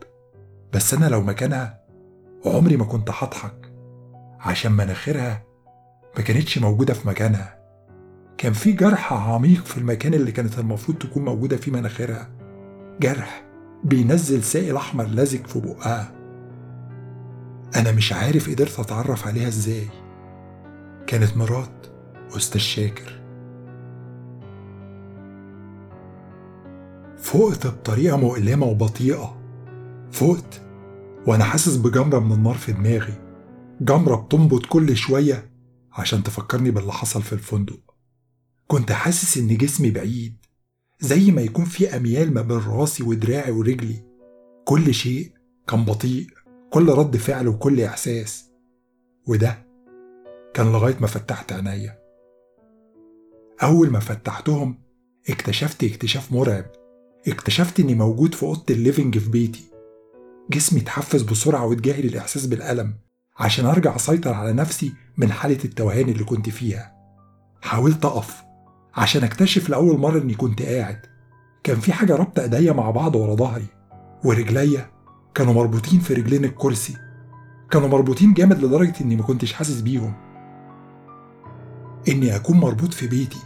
بس 0.73 0.95
أنا 0.95 1.07
لو 1.07 1.23
مكانها 1.23 1.81
عمري 2.47 2.77
ما 2.77 2.85
كنت 2.85 3.11
هضحك 3.11 3.73
عشان 4.41 4.73
مناخيرها 4.73 5.45
ما 6.17 6.23
كانتش 6.23 6.59
موجودة 6.59 6.95
في 6.95 7.09
مكانها. 7.09 7.59
كان 8.39 8.53
في 8.53 8.73
جرح 8.73 9.13
عميق 9.13 9.65
في 9.65 9.79
المكان 9.79 10.15
اللي 10.15 10.33
كانت 10.33 10.59
المفروض 10.59 10.99
تكون 10.99 11.25
موجودة 11.25 11.57
فيه 11.57 11.73
مناخيرها. 11.73 12.31
جرح 13.01 13.45
بينزل 13.85 14.43
سائل 14.43 14.77
أحمر 14.77 15.05
لزج 15.05 15.47
في 15.47 15.61
بقها. 15.61 16.13
أنا 17.77 17.93
مش 17.93 18.13
عارف 18.13 18.51
قدرت 18.51 18.81
أتعرف 18.81 19.27
عليها 19.27 19.49
إزاي. 19.49 19.89
كانت 21.07 21.37
مرات 21.37 21.87
أستاذ 22.37 22.61
شاكر. 22.61 23.24
فقت 27.35 27.67
بطريقة 27.67 28.17
مؤلمة 28.17 28.67
وبطيئة. 28.67 29.41
فقت 30.13 30.63
وأنا 31.27 31.45
حاسس 31.45 31.77
بجمرة 31.77 32.19
من 32.19 32.33
النار 32.33 32.55
في 32.55 32.73
دماغي. 32.73 33.15
جمرة 33.81 34.17
بتنبض 34.17 34.67
كل 34.67 34.97
شوية 34.97 35.51
عشان 35.93 36.23
تفكرني 36.23 36.71
باللي 36.71 36.93
حصل 36.93 37.23
في 37.23 37.33
الفندق. 37.33 37.81
كنت 38.67 38.93
حاسس 38.93 39.39
إن 39.39 39.57
جسمي 39.57 39.91
بعيد 39.91 40.37
زي 41.01 41.31
ما 41.31 41.43
يكون 41.43 41.65
في 41.65 41.97
أميال 41.97 42.35
ما 42.35 42.43
بين 42.43 42.59
راسي 42.59 43.03
ودراعي 43.03 43.51
ورجلي. 43.51 44.05
كل 44.65 44.95
شيء 44.95 45.33
كان 45.69 45.85
بطيء 45.85 46.27
كل 46.71 46.89
رد 46.89 47.17
فعل 47.17 47.49
وكل 47.49 47.81
إحساس. 47.81 48.51
وده 49.27 49.67
كان 50.55 50.73
لغاية 50.73 50.97
ما 51.01 51.07
فتحت 51.07 51.53
عينيا. 51.53 51.99
أول 53.63 53.91
ما 53.91 54.01
فتحتهم 54.01 54.79
اكتشفت 55.31 55.85
اكتشاف 55.85 56.33
مرعب. 56.33 56.84
اكتشفت 57.29 57.81
إني 57.81 57.95
موجود 57.95 58.35
في 58.35 58.43
أوضة 58.43 58.65
الليفنج 58.71 59.19
في 59.19 59.31
بيتي. 59.31 59.65
جسمي 60.51 60.81
اتحفز 60.81 61.23
بسرعة 61.23 61.67
واتجاهل 61.67 62.05
الإحساس 62.05 62.47
بالألم 62.47 62.95
عشان 63.39 63.67
أرجع 63.67 63.97
أسيطر 63.97 64.35
على 64.35 64.53
نفسي 64.53 64.93
من 65.17 65.33
حالة 65.33 65.59
التوهان 65.65 66.09
اللي 66.09 66.25
كنت 66.25 66.49
فيها. 66.49 66.95
حاولت 67.63 68.05
أقف 68.05 68.43
عشان 68.95 69.25
أكتشف 69.25 69.69
لأول 69.69 69.99
مرة 69.99 70.19
إني 70.19 70.35
كنت 70.35 70.63
قاعد. 70.63 71.01
كان 71.65 71.77
في 71.81 71.93
حاجة 71.93 72.17
رابطة 72.17 72.43
إيديا 72.43 72.73
مع 72.73 72.91
بعض 72.91 73.17
ورا 73.17 73.35
ظهري 73.35 73.67
ورجليا. 74.25 74.91
كانوا 75.35 75.55
مربوطين 75.55 76.01
في 76.01 76.15
رجلين 76.15 76.45
الكرسي. 76.45 76.97
كانوا 77.71 77.89
مربوطين 77.89 78.35
جامد 78.35 78.65
لدرجة 78.65 78.95
إني 79.01 79.17
ما 79.17 79.23
كنتش 79.23 79.53
حاسس 79.53 79.81
بيهم. 79.81 80.15
إني 82.09 82.37
أكون 82.37 82.57
مربوط 82.57 82.95
في 82.95 83.07
بيتي 83.07 83.39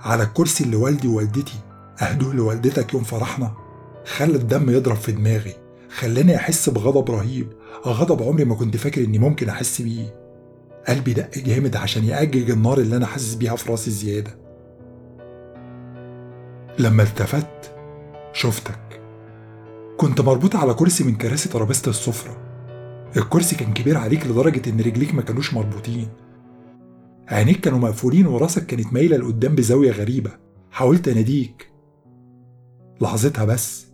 على 0.00 0.22
الكرسي 0.22 0.64
اللي 0.64 0.76
والدي 0.76 1.08
ووالدتي 1.08 1.58
أهدوه 2.02 2.34
لوالدتك 2.34 2.94
يوم 2.94 3.02
فرحنا. 3.02 3.52
خلى 4.04 4.34
الدم 4.36 4.70
يضرب 4.70 4.96
في 4.96 5.12
دماغي. 5.12 5.54
خلاني 5.88 6.36
أحس 6.36 6.68
بغضب 6.68 7.10
رهيب. 7.10 7.52
غضب 7.86 8.22
عمري 8.22 8.44
ما 8.44 8.54
كنت 8.54 8.76
فاكر 8.76 9.04
إني 9.04 9.18
ممكن 9.18 9.48
أحس 9.48 9.82
بيه. 9.82 10.14
قلبي 10.88 11.12
دق 11.12 11.38
جامد 11.38 11.76
عشان 11.76 12.04
يأجج 12.04 12.50
النار 12.50 12.78
اللي 12.78 12.96
أنا 12.96 13.06
حاسس 13.06 13.34
بيها 13.34 13.56
في 13.56 13.70
راسي 13.70 13.90
زيادة. 13.90 14.38
لما 16.78 17.02
التفت 17.02 17.74
شفتك. 18.32 19.00
كنت 19.96 20.20
مربوط 20.20 20.56
على 20.56 20.74
كرسي 20.74 21.04
من 21.04 21.16
كراسي 21.16 21.48
ترابيزة 21.48 21.90
السفرة. 21.90 22.36
الكرسي 23.16 23.56
كان 23.56 23.72
كبير 23.72 23.98
عليك 23.98 24.26
لدرجة 24.26 24.70
إن 24.70 24.80
رجليك 24.80 25.14
ما 25.14 25.22
كانوش 25.22 25.54
مربوطين. 25.54 26.08
عينيك 27.28 27.60
كانوا 27.60 27.78
مقفولين 27.78 28.26
وراسك 28.26 28.66
كانت 28.66 28.92
مايلة 28.92 29.16
لقدام 29.16 29.54
بزاوية 29.54 29.90
غريبة. 29.90 30.30
حاولت 30.70 31.08
أناديك. 31.08 31.73
لحظتها 33.04 33.44
بس. 33.44 33.86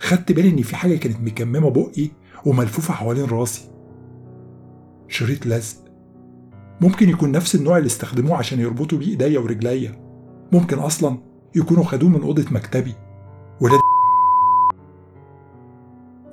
خدت 0.00 0.32
بالي 0.32 0.48
إن 0.48 0.62
في 0.62 0.76
حاجة 0.76 0.96
كانت 0.96 1.20
مكممة 1.20 1.70
بقي 1.70 2.10
وملفوفة 2.46 2.94
حوالين 2.94 3.24
راسي. 3.24 3.70
شريط 5.08 5.46
لزق. 5.46 5.76
ممكن 6.80 7.08
يكون 7.08 7.32
نفس 7.32 7.54
النوع 7.54 7.78
اللي 7.78 7.86
استخدموه 7.86 8.36
عشان 8.36 8.60
يربطوا 8.60 8.98
بيه 8.98 9.08
إيديا 9.08 9.40
ورجليا. 9.40 10.02
ممكن 10.52 10.78
أصلا 10.78 11.18
يكونوا 11.56 11.84
خدوه 11.84 12.10
من 12.10 12.22
أوضة 12.22 12.44
مكتبي. 12.50 12.94
ولا 13.60 13.78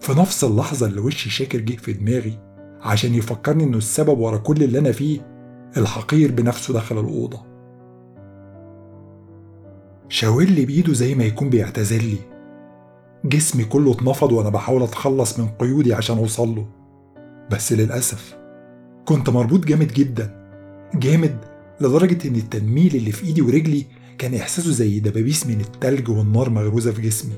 في 0.01 0.13
نفس 0.13 0.43
اللحظة 0.43 0.87
اللي 0.87 1.01
وشي 1.01 1.29
شاكر 1.29 1.59
جه 1.59 1.75
في 1.75 1.93
دماغي 1.93 2.39
عشان 2.81 3.15
يفكرني 3.15 3.63
إنه 3.63 3.77
السبب 3.77 4.19
ورا 4.19 4.37
كل 4.37 4.63
اللي 4.63 4.79
أنا 4.79 4.91
فيه 4.91 5.21
الحقير 5.77 6.31
بنفسه 6.31 6.73
دخل 6.73 6.99
الأوضة. 6.99 7.48
شاور 10.09 10.43
لي 10.43 10.65
بإيده 10.65 10.93
زي 10.93 11.15
ما 11.15 11.23
يكون 11.23 11.49
بيعتذر 11.49 12.01
لي. 12.01 12.17
جسمي 13.25 13.63
كله 13.63 13.91
اتنفض 13.91 14.31
وأنا 14.31 14.49
بحاول 14.49 14.83
أتخلص 14.83 15.39
من 15.39 15.47
قيودي 15.47 15.93
عشان 15.93 16.17
أوصل 16.17 16.55
له. 16.55 16.67
بس 17.51 17.73
للأسف 17.73 18.37
كنت 19.05 19.29
مربوط 19.29 19.65
جامد 19.65 19.87
جدا. 19.87 20.49
جامد 20.93 21.37
لدرجة 21.81 22.27
إن 22.27 22.35
التنميل 22.35 22.95
اللي 22.95 23.11
في 23.11 23.25
إيدي 23.25 23.41
ورجلي 23.41 23.85
كان 24.17 24.33
إحساسه 24.33 24.71
زي 24.71 24.99
دبابيس 24.99 25.47
من 25.47 25.61
التلج 25.61 26.09
والنار 26.09 26.49
مغروزة 26.49 26.91
في 26.91 27.01
جسمي. 27.01 27.35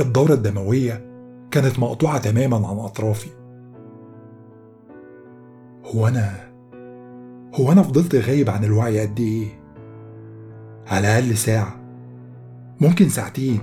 الدورة 0.00 0.34
الدموية 0.34 1.06
كانت 1.50 1.78
مقطوعة 1.78 2.18
تماما 2.18 2.68
عن 2.68 2.76
أطرافي. 2.76 3.30
هو 5.84 6.08
أنا 6.08 6.52
هو 7.54 7.72
أنا 7.72 7.82
فضلت 7.82 8.14
غايب 8.14 8.50
عن 8.50 8.64
الوعي 8.64 9.00
قد 9.00 9.20
إيه؟ 9.20 9.61
على 10.86 11.18
الأقل 11.18 11.36
ساعة. 11.36 11.80
ممكن 12.80 13.08
ساعتين. 13.08 13.60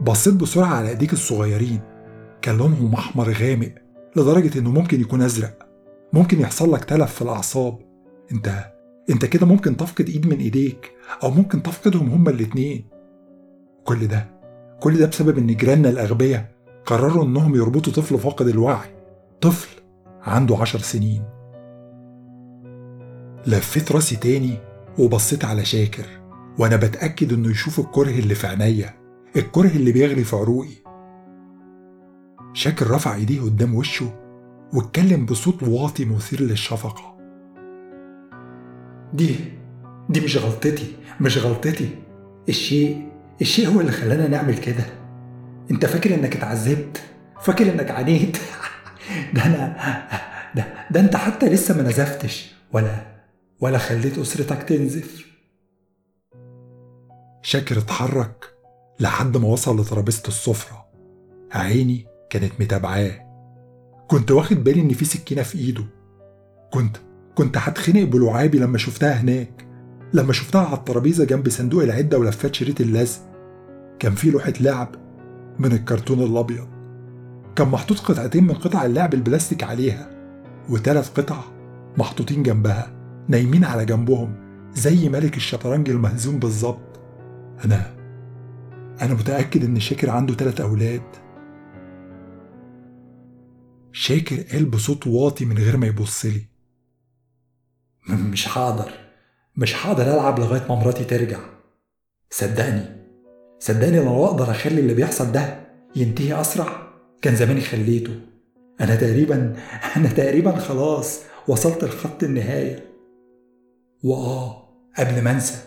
بصيت 0.00 0.34
بسرعة 0.34 0.74
على 0.74 0.88
إيديك 0.88 1.12
الصغيرين. 1.12 1.80
كان 2.42 2.56
لونهم 2.56 2.94
أحمر 2.94 3.32
غامق 3.32 3.72
لدرجة 4.16 4.58
إنه 4.58 4.70
ممكن 4.70 5.00
يكون 5.00 5.22
أزرق. 5.22 5.58
ممكن 6.12 6.40
يحصل 6.40 6.72
لك 6.72 6.84
تلف 6.84 7.14
في 7.14 7.22
الأعصاب. 7.22 7.78
أنت 8.32 8.74
أنت 9.10 9.24
كده 9.24 9.46
ممكن 9.46 9.76
تفقد 9.76 10.08
إيد 10.08 10.26
من 10.26 10.38
إيديك 10.38 10.92
أو 11.22 11.30
ممكن 11.30 11.62
تفقدهم 11.62 12.08
هما 12.08 12.30
الاتنين. 12.30 12.88
كل 13.84 14.06
ده 14.06 14.26
كل 14.80 14.98
ده 14.98 15.06
بسبب 15.06 15.38
إن 15.38 15.46
جيراننا 15.46 15.88
الأغبياء 15.88 16.50
قرروا 16.86 17.24
إنهم 17.24 17.54
يربطوا 17.54 17.92
طفل 17.92 18.18
فاقد 18.18 18.48
الوعي. 18.48 18.94
طفل 19.40 19.68
عنده 20.22 20.56
عشر 20.56 20.78
سنين. 20.78 21.24
لفيت 23.46 23.92
راسي 23.92 24.16
تاني 24.16 24.58
وبصيت 24.98 25.44
على 25.44 25.64
شاكر 25.64 26.04
وأنا 26.58 26.76
بتأكد 26.76 27.32
إنه 27.32 27.50
يشوف 27.50 27.80
الكره 27.80 28.10
اللي 28.10 28.34
في 28.34 28.46
عينيا 28.46 28.94
الكره 29.36 29.68
اللي 29.68 29.92
بيغلي 29.92 30.24
في 30.24 30.36
عروقي. 30.36 30.84
شاكر 32.52 32.90
رفع 32.90 33.14
إيديه 33.14 33.40
قدام 33.40 33.74
وشه 33.74 34.12
واتكلم 34.74 35.26
بصوت 35.26 35.62
واطي 35.62 36.04
مثير 36.04 36.40
للشفقة. 36.40 37.16
دي 39.14 39.36
دي 40.08 40.20
مش 40.20 40.36
غلطتي 40.36 40.96
مش 41.20 41.38
غلطتي. 41.38 41.88
الشيء 42.48 43.08
الشيء 43.40 43.68
هو 43.68 43.80
اللي 43.80 43.92
خلانا 43.92 44.28
نعمل 44.28 44.58
كده. 44.58 44.84
أنت 45.70 45.86
فاكر 45.86 46.14
إنك 46.14 46.36
اتعذبت؟ 46.36 47.02
فاكر 47.40 47.72
إنك 47.72 47.90
عانيت؟ 47.90 48.36
ده 49.34 49.46
أنا 49.46 49.76
ده, 50.54 50.64
ده 50.90 51.00
أنت 51.00 51.16
حتى 51.16 51.48
لسه 51.48 51.76
ما 51.76 51.82
نزفتش 51.82 52.54
ولا 52.72 53.13
ولا 53.60 53.78
خليت 53.78 54.18
أسرتك 54.18 54.62
تنزف. 54.62 55.26
شاكر 57.42 57.78
اتحرك 57.78 58.54
لحد 59.00 59.36
ما 59.36 59.48
وصل 59.48 59.80
لترابيزة 59.80 60.22
السفرة. 60.28 60.84
عيني 61.52 62.06
كانت 62.30 62.52
متابعاه. 62.60 63.24
كنت 64.08 64.30
واخد 64.30 64.64
بالي 64.64 64.80
إن 64.80 64.88
في 64.88 65.04
سكينة 65.04 65.42
في 65.42 65.58
إيده. 65.58 65.84
كنت 66.72 66.96
كنت 67.34 67.56
هتخنق 67.56 68.02
بلعابي 68.02 68.58
لما 68.58 68.78
شفتها 68.78 69.12
هناك. 69.12 69.66
لما 70.12 70.32
شفتها 70.32 70.66
على 70.66 70.76
الترابيزة 70.76 71.24
جنب 71.24 71.48
صندوق 71.48 71.82
العدة 71.82 72.18
ولفات 72.18 72.54
شريط 72.54 72.80
اللزق. 72.80 73.20
كان 73.98 74.14
في 74.14 74.30
لوحة 74.30 74.52
لعب 74.60 74.94
من 75.58 75.72
الكرتون 75.72 76.22
الأبيض. 76.22 76.68
كان 77.56 77.68
محطوط 77.68 77.98
قطعتين 77.98 78.44
من 78.44 78.54
قطع 78.54 78.84
اللعب 78.84 79.14
البلاستيك 79.14 79.62
عليها. 79.62 80.10
وثلاث 80.68 81.10
قطع 81.10 81.40
محطوطين 81.98 82.42
جنبها. 82.42 83.03
نايمين 83.28 83.64
على 83.64 83.84
جنبهم 83.84 84.34
زي 84.72 85.08
ملك 85.08 85.36
الشطرنج 85.36 85.90
المهزوم 85.90 86.38
بالظبط. 86.38 87.00
أنا 87.64 87.94
أنا 89.02 89.14
متأكد 89.14 89.64
إن 89.64 89.80
شاكر 89.80 90.10
عنده 90.10 90.34
تلات 90.34 90.60
أولاد. 90.60 91.02
شاكر 93.92 94.42
قال 94.52 94.64
بصوت 94.64 95.06
واطي 95.06 95.44
من 95.44 95.58
غير 95.58 95.76
ما 95.76 95.86
يبص 95.86 96.24
لي. 96.26 96.46
مش 98.08 98.46
حاضر. 98.46 98.90
مش 99.56 99.74
حاضر 99.74 100.14
ألعب 100.14 100.38
لغاية 100.38 100.66
ما 100.68 100.74
مراتي 100.74 101.04
ترجع. 101.04 101.38
صدقني. 102.30 103.04
صدقني 103.58 104.04
لو 104.04 104.24
أقدر 104.24 104.50
أخلي 104.50 104.80
اللي 104.80 104.94
بيحصل 104.94 105.32
ده 105.32 105.66
ينتهي 105.96 106.40
أسرع 106.40 106.88
كان 107.22 107.36
زماني 107.36 107.60
خليته. 107.60 108.20
أنا 108.80 108.96
تقريبا 108.96 109.56
أنا 109.96 110.08
تقريبا 110.08 110.56
خلاص 110.56 111.20
وصلت 111.48 111.84
لخط 111.84 112.22
النهاية. 112.24 112.93
وآه 114.04 114.68
قبل 114.98 115.22
ما 115.22 115.30
أنسى. 115.30 115.62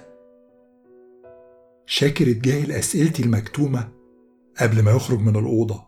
شاكر 1.86 2.32
اتجاهل 2.32 2.72
أسئلتي 2.72 3.24
المكتومة 3.24 3.90
قبل 4.60 4.84
ما 4.84 4.92
يخرج 4.92 5.20
من 5.20 5.36
الأوضة. 5.36 5.88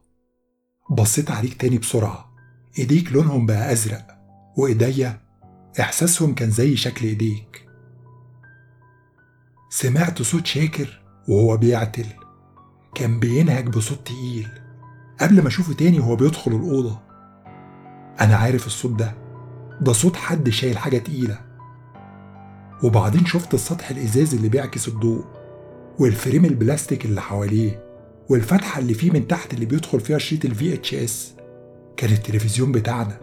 بصيت 0.89 1.31
عليك 1.31 1.53
تاني 1.53 1.77
بسرعة. 1.77 2.33
إيديك 2.79 3.12
لونهم 3.12 3.45
بقى 3.45 3.71
أزرق 3.71 4.07
وإيديا 4.57 5.21
إحساسهم 5.79 6.35
كان 6.35 6.51
زي 6.51 6.75
شكل 6.75 7.05
إيديك. 7.05 7.67
سمعت 9.69 10.21
صوت 10.21 10.45
شاكر 10.45 11.01
وهو 11.27 11.57
بيعتل. 11.57 12.07
كان 12.95 13.19
بينهج 13.19 13.67
بصوت 13.67 13.99
تقيل. 14.05 14.47
قبل 15.21 15.41
ما 15.41 15.47
أشوفه 15.47 15.73
تاني 15.73 15.99
وهو 15.99 16.15
بيدخل 16.15 16.51
الأوضة. 16.51 16.99
أنا 18.21 18.35
عارف 18.35 18.67
الصوت 18.67 18.91
ده. 18.91 19.15
ده 19.81 19.93
صوت 19.93 20.15
حد 20.15 20.49
شايل 20.49 20.77
حاجة 20.77 20.97
تقيلة. 20.97 21.48
وبعدين 22.83 23.25
شفت 23.25 23.53
السطح 23.53 23.89
الإزاز 23.89 24.33
اللي 24.33 24.49
بيعكس 24.49 24.87
الضوء 24.87 25.23
وال 25.99 26.13
frame 26.13 26.45
البلاستيك 26.45 27.05
اللي 27.05 27.21
حواليه 27.21 27.83
والفتحة 28.29 28.79
اللي 28.79 28.93
فيه 28.93 29.11
من 29.11 29.27
تحت 29.27 29.53
اللي 29.53 29.65
بيدخل 29.65 29.99
فيها 29.99 30.17
شريط 30.17 30.45
ال 30.45 30.73
VHS 30.73 31.33
كان 31.97 32.11
التلفزيون 32.11 32.71
بتاعنا. 32.71 33.17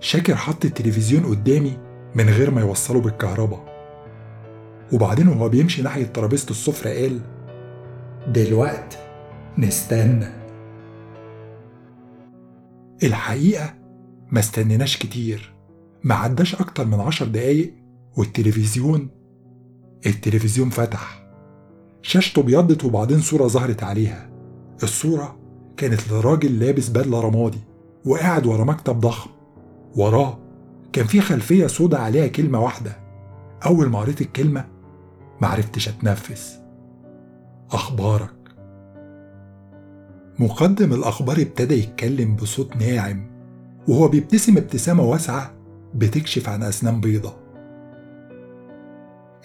شاكر 0.00 0.36
حط 0.36 0.64
التلفزيون 0.64 1.26
قدامي 1.26 1.78
من 2.14 2.28
غير 2.30 2.50
ما 2.50 2.60
يوصله 2.60 3.00
بالكهرباء. 3.00 3.72
وبعدين 4.92 5.28
وهو 5.28 5.48
بيمشي 5.48 5.82
ناحية 5.82 6.04
ترابيزة 6.04 6.50
السفرة 6.50 6.90
قال 6.90 7.20
دلوقتي 8.28 8.98
نستنى. 9.58 10.26
الحقيقة 13.02 13.74
ما 14.30 14.40
استنيناش 14.40 14.96
كتير. 14.96 15.51
ما 16.04 16.14
عداش 16.14 16.54
أكتر 16.54 16.86
من 16.86 17.00
عشر 17.00 17.26
دقايق 17.26 17.74
والتلفزيون 18.16 19.08
التلفزيون 20.06 20.70
فتح. 20.70 21.22
شاشته 22.02 22.40
ابيضت 22.40 22.84
وبعدين 22.84 23.20
صورة 23.20 23.46
ظهرت 23.46 23.82
عليها. 23.82 24.30
الصورة 24.82 25.38
كانت 25.76 26.12
لراجل 26.12 26.58
لابس 26.58 26.88
بدلة 26.88 27.20
رمادي 27.20 27.60
وقاعد 28.04 28.46
ورا 28.46 28.64
مكتب 28.64 29.00
ضخم. 29.00 29.30
وراه 29.96 30.38
كان 30.92 31.06
في 31.06 31.20
خلفية 31.20 31.66
سودة 31.66 31.98
عليها 31.98 32.26
كلمة 32.26 32.60
واحدة. 32.60 32.96
أول 33.66 33.88
ما 33.88 33.98
قريت 33.98 34.20
الكلمة 34.20 34.64
معرفتش 35.40 35.88
أتنفس. 35.88 36.58
أخبارك؟ 37.70 38.34
مقدم 40.38 40.92
الأخبار 40.92 41.40
ابتدى 41.40 41.74
يتكلم 41.74 42.36
بصوت 42.36 42.76
ناعم 42.76 43.30
وهو 43.88 44.08
بيبتسم 44.08 44.56
ابتسامة 44.56 45.02
واسعة 45.02 45.61
بتكشف 45.94 46.48
عن 46.48 46.62
أسنان 46.62 47.00
بيضة. 47.00 47.34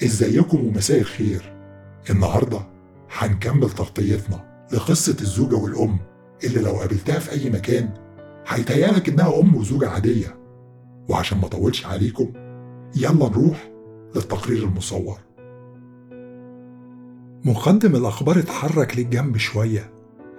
إزيكم 0.04 0.66
ومساء 0.66 1.00
الخير. 1.00 1.54
النهاردة 2.10 2.60
هنكمل 3.12 3.70
تغطيتنا 3.70 4.68
لقصة 4.74 5.18
الزوجة 5.22 5.56
والأم 5.56 5.98
اللي 6.44 6.62
لو 6.62 6.72
قابلتها 6.72 7.20
في 7.20 7.32
أي 7.32 7.50
مكان 7.50 7.90
هيتهيألك 8.48 9.10
إنها 9.10 9.40
أم 9.40 9.56
وزوجة 9.56 9.90
عادية. 9.90 10.38
وعشان 11.10 11.38
ما 11.38 11.46
أطولش 11.46 11.86
عليكم 11.86 12.34
يلا 12.96 13.30
نروح 13.30 13.72
للتقرير 14.16 14.64
المصور. 14.64 15.18
مقدم 17.46 17.96
الأخبار 17.96 18.40
اتحرك 18.40 18.98
للجنب 18.98 19.38
شوية 19.38 19.92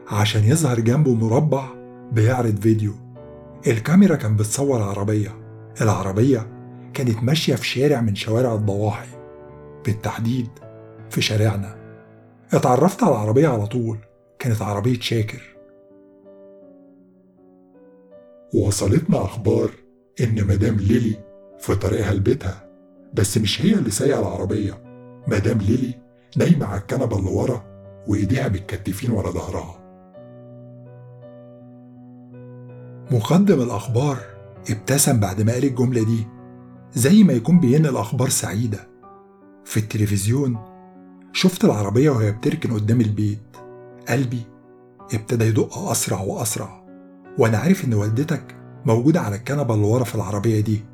عشان 0.09 0.45
يظهر 0.45 0.81
جنبه 0.81 1.15
مربع 1.15 1.69
بيعرض 2.13 2.61
فيديو. 2.61 2.95
الكاميرا 3.67 4.17
كان 4.17 4.37
بتصور 4.37 4.83
عربية. 4.83 5.38
العربية 5.81 6.47
كانت 6.95 7.23
ماشية 7.23 7.55
في 7.55 7.67
شارع 7.67 8.01
من 8.01 8.15
شوارع 8.15 8.55
الضواحي 8.55 9.09
بالتحديد 9.85 10.49
في 11.11 11.21
شارعنا. 11.21 11.77
اتعرفت 12.53 13.03
على 13.03 13.13
العربية 13.13 13.49
على 13.49 13.67
طول 13.67 13.99
كانت 14.39 14.63
عربية 14.63 15.01
شاكر. 15.01 15.43
وصلتنا 18.55 19.25
أخبار 19.25 19.71
إن 20.21 20.47
مدام 20.47 20.77
ليلي 20.77 21.17
في 21.59 21.75
طريقها 21.75 22.15
لبيتها 22.15 22.69
بس 23.15 23.39
مش 23.39 23.63
هي 23.63 23.75
اللي 23.75 23.91
سايقة 23.91 24.21
العربية. 24.21 24.75
مدام 25.29 25.59
ليلي 25.59 25.95
نايمة 26.37 26.67
على 26.67 26.81
الكنبة 26.81 27.19
اللي 27.19 27.31
ورا 27.31 27.65
وإيديها 28.09 28.49
متكتفين 28.49 29.11
ورا 29.11 29.31
ظهرها. 29.31 29.79
مقدم 33.11 33.63
الأخبار 33.63 34.38
ابتسم 34.71 35.21
بعد 35.21 35.43
ما 35.43 35.53
قال 35.53 35.65
الجملة 35.65 36.03
دي 36.03 36.27
زي 36.93 37.25
ما 37.25 37.33
يكون 37.33 37.61
بينقل 37.61 37.97
أخبار 37.97 38.29
سعيدة. 38.29 38.89
في 39.65 39.77
التلفزيون 39.77 40.59
شفت 41.33 41.65
العربية 41.65 42.11
وهي 42.11 42.33
بتركن 42.33 42.73
قدام 42.73 43.01
البيت. 43.01 43.57
قلبي 44.09 44.43
ابتدى 45.15 45.45
يدق 45.45 45.79
أسرع 45.79 46.21
وأسرع. 46.21 46.85
وأنا 47.39 47.59
عارف 47.59 47.85
إن 47.85 47.95
والدتك 47.95 48.57
موجودة 48.87 49.21
على 49.21 49.37
الكنبة 49.37 49.75
اللي 49.75 49.87
ورا 49.87 50.05
في 50.05 50.15
العربية 50.15 50.61
دي. 50.61 50.85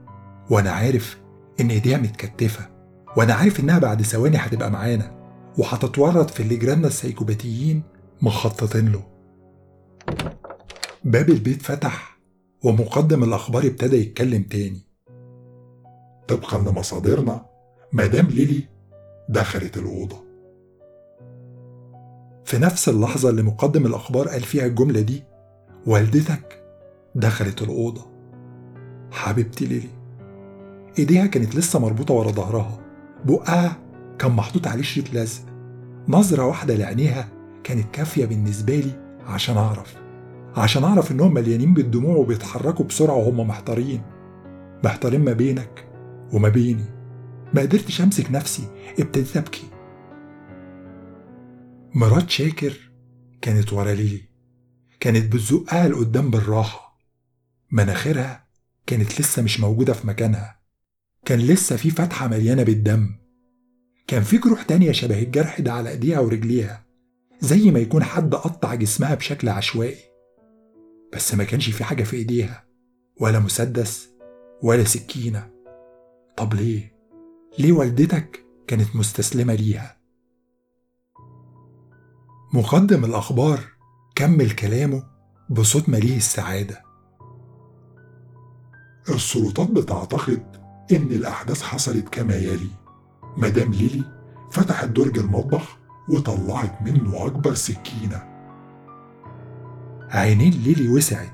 وأنا 0.51 0.71
عارف 0.71 1.19
إن 1.61 1.71
إيديها 1.71 1.99
متكتفة. 1.99 2.69
وأنا 3.17 3.35
عارف 3.35 3.61
إنها 3.61 3.79
بعد 3.79 4.03
ثواني 4.03 4.37
هتبقى 4.37 4.71
معانا. 4.71 5.25
وهتتورط 5.59 6.31
في 6.31 6.41
اللي 6.41 6.57
جيراننا 6.57 6.87
السيكوباتيين 6.87 7.83
مخططين 8.23 8.93
له. 8.93 9.03
باب 11.05 11.31
البيت 11.31 11.63
فتح. 11.63 12.14
ومقدم 12.65 13.25
الأخبار 13.25 13.67
ابتدى 13.67 13.97
يتكلم 13.97 14.43
تاني. 14.43 14.81
طبقا 16.29 16.59
لمصادرنا 16.59 17.47
مدام 17.93 18.27
ليلي 18.27 18.69
دخلت 19.29 19.77
الأوضة. 19.77 20.25
في 22.45 22.59
نفس 22.59 22.89
اللحظة 22.89 23.31
اللي 23.31 23.43
مقدم 23.43 23.87
الأخبار 23.87 24.29
قال 24.29 24.41
فيها 24.41 24.67
الجملة 24.67 25.01
دي 25.01 25.25
والدتك 25.87 26.63
دخلت 27.15 27.63
الأوضة. 27.63 28.07
حبيبتي 29.11 29.67
ليلي 29.67 29.91
إيديها 30.99 31.27
كانت 31.27 31.57
لسه 31.57 31.79
مربوطة 31.79 32.15
ورا 32.15 32.31
ظهرها. 32.31 32.81
بقها 33.25 33.77
كان 34.19 34.31
محطوط 34.31 34.67
عليه 34.67 34.83
شريط 34.83 35.15
لزق. 35.15 35.43
نظرة 36.09 36.47
واحدة 36.47 36.75
لعينيها 36.75 37.29
كانت 37.65 37.95
كافية 37.95 38.27
بالنسبة 38.27 38.77
لي 38.77 39.21
عشان 39.27 39.57
أعرف. 39.57 40.04
عشان 40.57 40.85
أعرف 40.85 41.13
إنهم 41.13 41.35
مليانين 41.35 41.75
بالدموع 41.75 42.17
وبيتحركوا 42.17 42.85
بسرعة 42.85 43.17
وهم 43.17 43.49
محتارين. 43.49 44.03
محتارين 44.85 45.25
ما 45.25 45.33
بينك 45.33 45.89
وما 46.33 46.49
بيني. 46.49 46.85
ما 47.55 47.63
قدرتش 47.63 48.01
أمسك 48.01 48.31
نفسي 48.31 48.63
ابتديت 48.99 49.37
أبكي. 49.37 49.67
مرات 51.95 52.31
شاكر 52.31 52.91
كانت 53.43 53.73
ورا 53.73 53.93
ليلي. 53.93 54.23
كانت 55.01 55.33
بتزقها 55.33 55.89
لقدام 55.89 56.31
بالراحة. 56.31 56.99
مناخيرها 57.73 58.47
كانت 58.87 59.21
لسه 59.21 59.43
مش 59.43 59.61
موجودة 59.61 59.93
في 59.93 60.07
مكانها. 60.07 60.61
كان 61.25 61.39
لسه 61.39 61.77
في 61.77 61.91
فتحة 61.91 62.29
مليانة 62.29 62.63
بالدم. 62.63 63.11
كان 64.07 64.23
في 64.23 64.39
جروح 64.39 64.63
تانية 64.63 64.93
شبه 64.93 65.23
الجرح 65.23 65.61
ده 65.61 65.73
على 65.73 65.91
إيديها 65.91 66.21
ورجليها 66.21 66.85
زي 67.41 67.71
ما 67.71 67.79
يكون 67.79 68.05
حد 68.05 68.35
قطع 68.35 68.75
جسمها 68.75 69.15
بشكل 69.15 69.49
عشوائي. 69.49 70.14
بس 71.15 71.35
ما 71.35 71.45
كانش 71.45 71.71
في 71.71 71.85
حاجة 71.85 72.03
في 72.03 72.17
إيديها 72.17 72.65
ولا 73.21 73.39
مسدس 73.39 74.09
ولا 74.63 74.85
سكينة 74.85 75.51
طب 76.37 76.55
ليه؟ 76.55 76.95
ليه 77.59 77.73
والدتك 77.73 78.45
كانت 78.67 78.97
مستسلمة 78.97 79.55
ليها؟ 79.55 79.97
مقدم 82.55 83.05
الأخبار 83.05 83.61
كمل 84.17 84.51
كلامه 84.51 85.03
بصوت 85.51 85.89
مليء 85.89 86.17
السعادة 86.17 86.83
السلطات 89.09 89.71
بتعتقد 89.71 90.57
إن 90.93 91.03
الأحداث 91.13 91.63
حصلت 91.63 92.09
كما 92.09 92.37
يلي 92.37 92.71
مدام 93.37 93.73
ليلي 93.73 94.05
فتحت 94.53 94.89
درج 94.89 95.19
المطبخ 95.19 95.79
وطلعت 96.09 96.83
منه 96.83 97.27
أكبر 97.27 97.55
سكينة 97.55 98.34
عينين 100.11 100.53
ليلي 100.53 100.89
وسعت. 100.89 101.33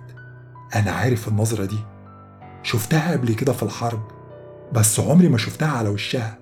أنا 0.75 0.91
عارف 0.91 1.29
النظرة 1.29 1.65
دي. 1.65 1.79
شفتها 2.63 3.13
قبل 3.13 3.35
كده 3.35 3.53
في 3.53 3.63
الحرب 3.63 4.03
بس 4.73 5.01
عمري 5.01 5.29
ما 5.29 5.39
شفتها 5.39 5.69
على 5.69 5.89
وشها. 5.89 6.39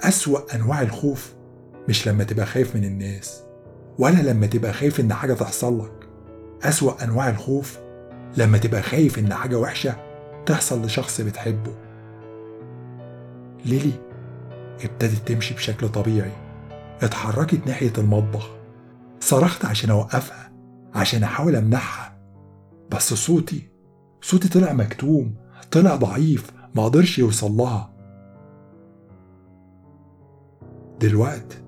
أسوأ 0.00 0.54
أنواع 0.54 0.82
الخوف 0.82 1.32
مش 1.88 2.08
لما 2.08 2.24
تبقى 2.24 2.46
خايف 2.46 2.76
من 2.76 2.84
الناس 2.84 3.42
ولا 3.98 4.22
لما 4.22 4.46
تبقى 4.46 4.72
خايف 4.72 5.00
إن 5.00 5.12
حاجة 5.14 5.34
تحصل 5.34 5.78
لك. 5.84 6.08
أسوأ 6.62 7.04
أنواع 7.04 7.28
الخوف 7.28 7.78
لما 8.36 8.58
تبقى 8.58 8.82
خايف 8.82 9.18
إن 9.18 9.34
حاجة 9.34 9.58
وحشة 9.58 9.96
تحصل 10.46 10.84
لشخص 10.84 11.20
بتحبه. 11.20 11.74
ليلي 13.64 13.92
ابتدت 14.84 15.28
تمشي 15.28 15.54
بشكل 15.54 15.88
طبيعي 15.88 16.32
اتحركت 17.02 17.66
ناحية 17.66 17.92
المطبخ 17.98 18.50
صرخت 19.20 19.64
عشان 19.64 19.90
أوقفها. 19.90 20.49
عشان 20.94 21.22
أحاول 21.22 21.56
أمنعها 21.56 22.18
بس 22.90 23.14
صوتي 23.14 23.68
صوتي 24.20 24.48
طلع 24.48 24.72
مكتوم 24.72 25.34
طلع 25.70 25.96
ضعيف 25.96 26.52
ما 26.74 26.84
قدرش 26.84 27.18
يوصل 27.18 27.52
لها. 27.52 27.90
دلوقت 31.00 31.62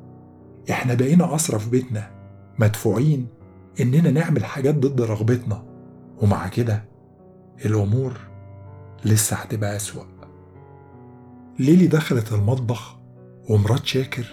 إحنا 0.71 0.95
بقينا 0.95 1.35
أسرى 1.35 1.59
في 1.59 1.71
بيتنا 1.71 2.11
مدفوعين 2.59 3.27
إننا 3.81 4.11
نعمل 4.11 4.45
حاجات 4.45 4.75
ضد 4.75 5.01
رغبتنا. 5.01 5.65
ومع 6.23 6.49
كده 6.49 6.85
الأمور 7.65 8.13
لسه 9.05 9.37
هتبقى 9.37 9.77
أسوأ. 9.77 10.05
ليلي 11.59 11.87
دخلت 11.87 12.33
المطبخ 12.33 12.97
ومرات 13.51 13.87
شاكر 13.87 14.27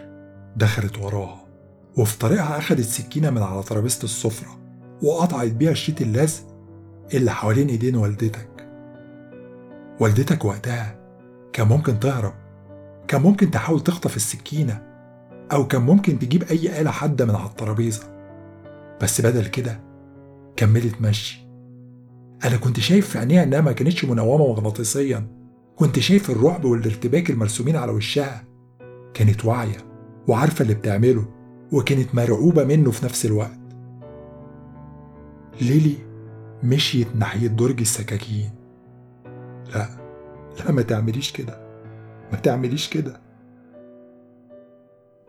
دخلت 0.55 0.97
وراها 0.97 1.45
وفي 1.97 2.19
طريقها 2.19 2.57
أخدت 2.57 2.81
سكينة 2.81 3.29
من 3.29 3.41
على 3.41 3.63
ترابيزة 3.63 4.03
السفرة. 4.03 4.58
وقطعت 5.03 5.51
بيها 5.51 5.73
شريط 5.73 6.01
اللزق 6.01 6.43
اللي 7.13 7.31
حوالين 7.31 7.67
إيدين 7.67 7.95
والدتك. 7.95 8.69
والدتك 9.99 10.45
وقتها 10.45 10.99
كان 11.53 11.67
ممكن 11.67 11.99
تهرب 11.99 12.33
كان 13.07 13.21
ممكن 13.21 13.51
تحاول 13.51 13.79
تخطف 13.83 14.15
السكينة 14.15 14.81
أو 15.51 15.67
كان 15.67 15.81
ممكن 15.81 16.19
تجيب 16.19 16.43
أي 16.43 16.81
آلة 16.81 16.91
حادة 16.91 17.25
من 17.25 17.35
على 17.35 17.49
الترابيزة. 17.49 18.03
بس 19.01 19.21
بدل 19.21 19.47
كده 19.47 19.79
كملت 20.55 21.01
مشي. 21.01 21.47
أنا 22.45 22.57
كنت 22.57 22.79
شايف 22.79 23.09
في 23.09 23.19
عينيها 23.19 23.43
إنها 23.43 23.61
ما 23.61 23.71
كانتش 23.71 24.05
منومة 24.05 24.47
مغناطيسيا. 24.47 25.27
كنت 25.75 25.99
شايف 25.99 26.29
الرعب 26.29 26.65
والارتباك 26.65 27.29
المرسومين 27.29 27.75
على 27.75 27.91
وشها. 27.91 28.43
كانت 29.13 29.45
واعية 29.45 29.77
وعارفة 30.27 30.63
اللي 30.63 30.73
بتعمله 30.73 31.25
وكانت 31.71 32.15
مرعوبة 32.15 32.63
منه 32.63 32.91
في 32.91 33.05
نفس 33.05 33.25
الوقت. 33.25 33.59
ليلي 35.61 35.95
مشيت 36.63 37.15
ناحية 37.15 37.47
درج 37.47 37.79
السكاكين. 37.79 38.51
لا 39.75 39.89
لا 40.59 40.71
ما 40.71 40.81
تعمليش 40.81 41.31
كده. 41.31 41.69
ما 42.31 42.37
تعمليش 42.37 42.89
كده. 42.89 43.21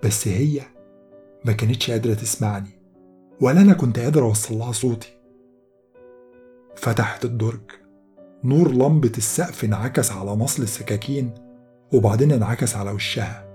بس 0.05 0.29
هي 0.29 0.61
ما 1.45 1.53
كانتش 1.53 1.91
قادرة 1.91 2.15
تسمعني 2.15 2.71
ولا 3.41 3.61
أنا 3.61 3.73
كنت 3.73 3.99
قادر 3.99 4.23
أوصل 4.23 4.55
لها 4.55 4.73
صوتي. 4.73 5.17
فتحت 6.77 7.25
الدرج 7.25 7.61
نور 8.45 8.73
لمبة 8.73 9.13
السقف 9.19 9.65
انعكس 9.65 10.13
على 10.13 10.31
نصل 10.31 10.63
السكاكين 10.63 11.35
وبعدين 11.93 12.33
انعكس 12.33 12.77
على 12.77 12.91
وشها. 12.91 13.51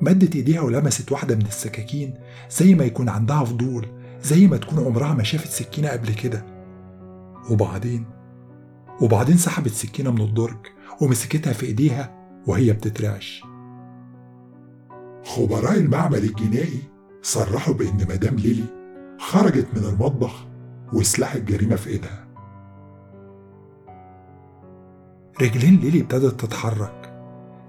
مدت 0.00 0.36
إيديها 0.36 0.60
ولمست 0.60 1.12
واحدة 1.12 1.34
من 1.34 1.46
السكاكين 1.46 2.14
زي 2.50 2.74
ما 2.74 2.84
يكون 2.84 3.08
عندها 3.08 3.44
فضول 3.44 3.86
زي 4.22 4.46
ما 4.46 4.56
تكون 4.56 4.84
عمرها 4.84 5.14
ما 5.14 5.22
شافت 5.22 5.48
سكينة 5.50 5.88
قبل 5.88 6.14
كده. 6.14 6.44
وبعدين؟ 7.50 8.04
وبعدين 9.00 9.36
سحبت 9.36 9.70
سكينة 9.70 10.10
من 10.10 10.20
الدرج 10.20 10.66
ومسكتها 11.00 11.52
في 11.52 11.66
إيديها 11.66 12.14
وهي 12.46 12.72
بتترعش. 12.72 13.44
خبراء 15.24 15.74
المعمل 15.76 16.18
الجنائي 16.18 16.82
صرحوا 17.22 17.74
بإن 17.74 18.06
مدام 18.10 18.36
ليلي 18.36 18.64
خرجت 19.18 19.66
من 19.76 19.84
المطبخ 19.84 20.44
وسلاح 20.92 21.34
الجريمة 21.34 21.76
في 21.76 21.90
إيدها. 21.90 22.28
رجلين 25.42 25.76
ليلي 25.80 26.00
ابتدت 26.00 26.40
تتحرك. 26.40 27.14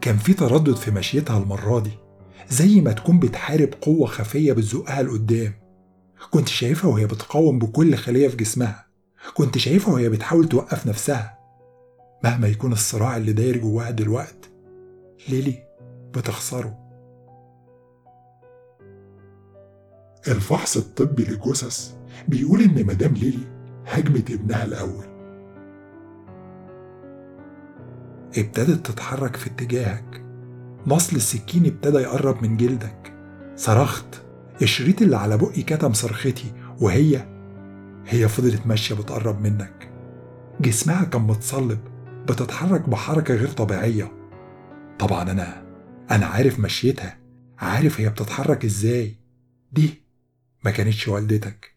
كان 0.02 0.18
في 0.18 0.34
تردد 0.34 0.76
في 0.76 0.92
مشيتها 0.92 1.38
المرة 1.38 1.80
دي 1.80 1.92
زي 2.50 2.82
ما 2.82 2.92
تكون 2.92 3.20
بتحارب 3.20 3.70
قوة 3.82 4.08
خفية 4.08 4.54
بتزقها 4.54 5.04
لقدام. 5.04 5.54
كنت 6.32 6.48
شايفها 6.48 6.92
وهي 6.92 7.06
بتقاوم 7.06 7.60
بكل 7.60 7.96
خلية 7.96 8.28
في 8.28 8.36
جسمها. 8.36 8.86
كنت 9.34 9.58
شايفها 9.58 9.94
وهي 9.94 10.10
بتحاول 10.10 10.50
توقف 10.50 10.88
نفسها. 10.88 11.40
مهما 12.24 12.48
يكون 12.48 12.72
الصراع 12.72 13.18
اللي 13.18 13.34
داير 13.34 13.58
جواها 13.58 13.92
دلوقت 13.92 14.50
ليلي 15.30 15.64
بتخسره. 16.14 16.78
الفحص 20.28 20.78
الطبي 20.78 21.24
للجثث 21.24 21.96
بيقول 22.28 22.62
إن 22.62 22.86
مدام 22.86 23.14
ليلي 23.14 23.48
هاجمت 23.88 24.32
ابنها 24.32 24.66
الأول. 24.66 25.06
ابتدت 28.38 28.88
تتحرك 28.88 29.36
في 29.36 29.48
اتجاهك. 29.48 30.24
نصل 30.88 31.16
السكين 31.16 31.66
ابتدى 31.66 31.98
يقرب 31.98 32.44
من 32.44 32.58
جلدك. 32.58 33.14
صرخت. 33.56 34.29
الشريط 34.62 35.02
اللي 35.02 35.18
على 35.18 35.38
بقي 35.38 35.62
كتم 35.62 35.94
صرختي 35.94 36.52
وهي 36.82 37.26
هي 38.08 38.28
فضلت 38.28 38.68
ماشية 38.68 38.96
بتقرب 38.96 39.42
منك. 39.42 39.92
جسمها 40.62 41.04
كان 41.04 41.22
متصلب 41.22 41.80
بتتحرك 42.28 42.90
بحركة 42.90 43.34
غير 43.34 43.48
طبيعية. 43.48 44.12
طبعا 45.00 45.32
أنا 45.32 45.64
أنا 46.12 46.26
عارف 46.26 46.60
مشيتها 46.60 47.20
عارف 47.58 48.02
هي 48.02 48.10
بتتحرك 48.10 48.66
إزاي. 48.66 49.16
دي 49.72 50.04
ما 50.66 50.72
كانتش 50.72 51.08
والدتك. 51.08 51.76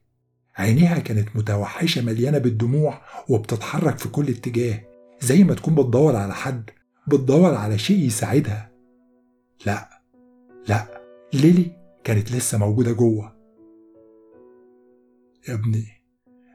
عينيها 0.56 0.98
كانت 0.98 1.36
متوحشة 1.36 2.02
مليانة 2.02 2.38
بالدموع 2.38 3.02
وبتتحرك 3.28 3.98
في 3.98 4.08
كل 4.08 4.28
اتجاه. 4.28 4.80
زي 5.20 5.44
ما 5.44 5.54
تكون 5.54 5.74
بتدور 5.74 6.16
على 6.16 6.34
حد 6.34 6.70
بتدور 7.06 7.54
على 7.54 7.78
شيء 7.78 8.06
يساعدها. 8.06 8.72
لا 9.66 10.02
لا 10.68 11.00
ليلي 11.34 11.81
كانت 12.04 12.32
لسه 12.32 12.58
موجودة 12.58 12.92
جوه. 12.92 13.36
يا 15.48 15.54
ابني 15.54 15.86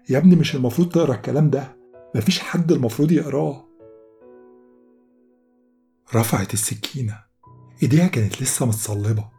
يا 0.10 0.18
ابني 0.18 0.36
مش 0.36 0.56
المفروض 0.56 0.90
تقرأ 0.90 1.16
الكلام 1.16 1.50
ده. 1.50 1.78
مفيش 2.16 2.40
حد 2.40 2.72
المفروض 2.72 3.12
يقراه. 3.12 3.68
رفعت 6.16 6.54
السكينة. 6.54 7.20
إيديها 7.84 8.08
كانت 8.08 8.42
لسه 8.42 8.66
متصلبة. 8.66 9.30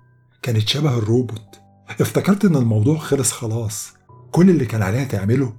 كانت 0.42 0.68
شبه 0.68 0.98
الروبوت. 0.98 1.60
افتكرت 2.00 2.44
إن 2.44 2.56
الموضوع 2.56 2.98
خلص 2.98 3.32
خلاص. 3.32 3.94
كل 4.32 4.50
اللي 4.50 4.66
كان 4.66 4.82
عليها 4.82 5.04
تعمله 5.04 5.56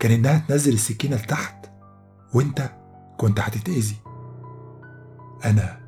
كان 0.00 0.12
إنها 0.12 0.44
تنزل 0.48 0.72
السكينة 0.72 1.16
لتحت. 1.16 1.66
وإنت 2.34 2.70
كنت 3.18 3.40
هتتأذي. 3.40 3.96
أنا 5.44 5.81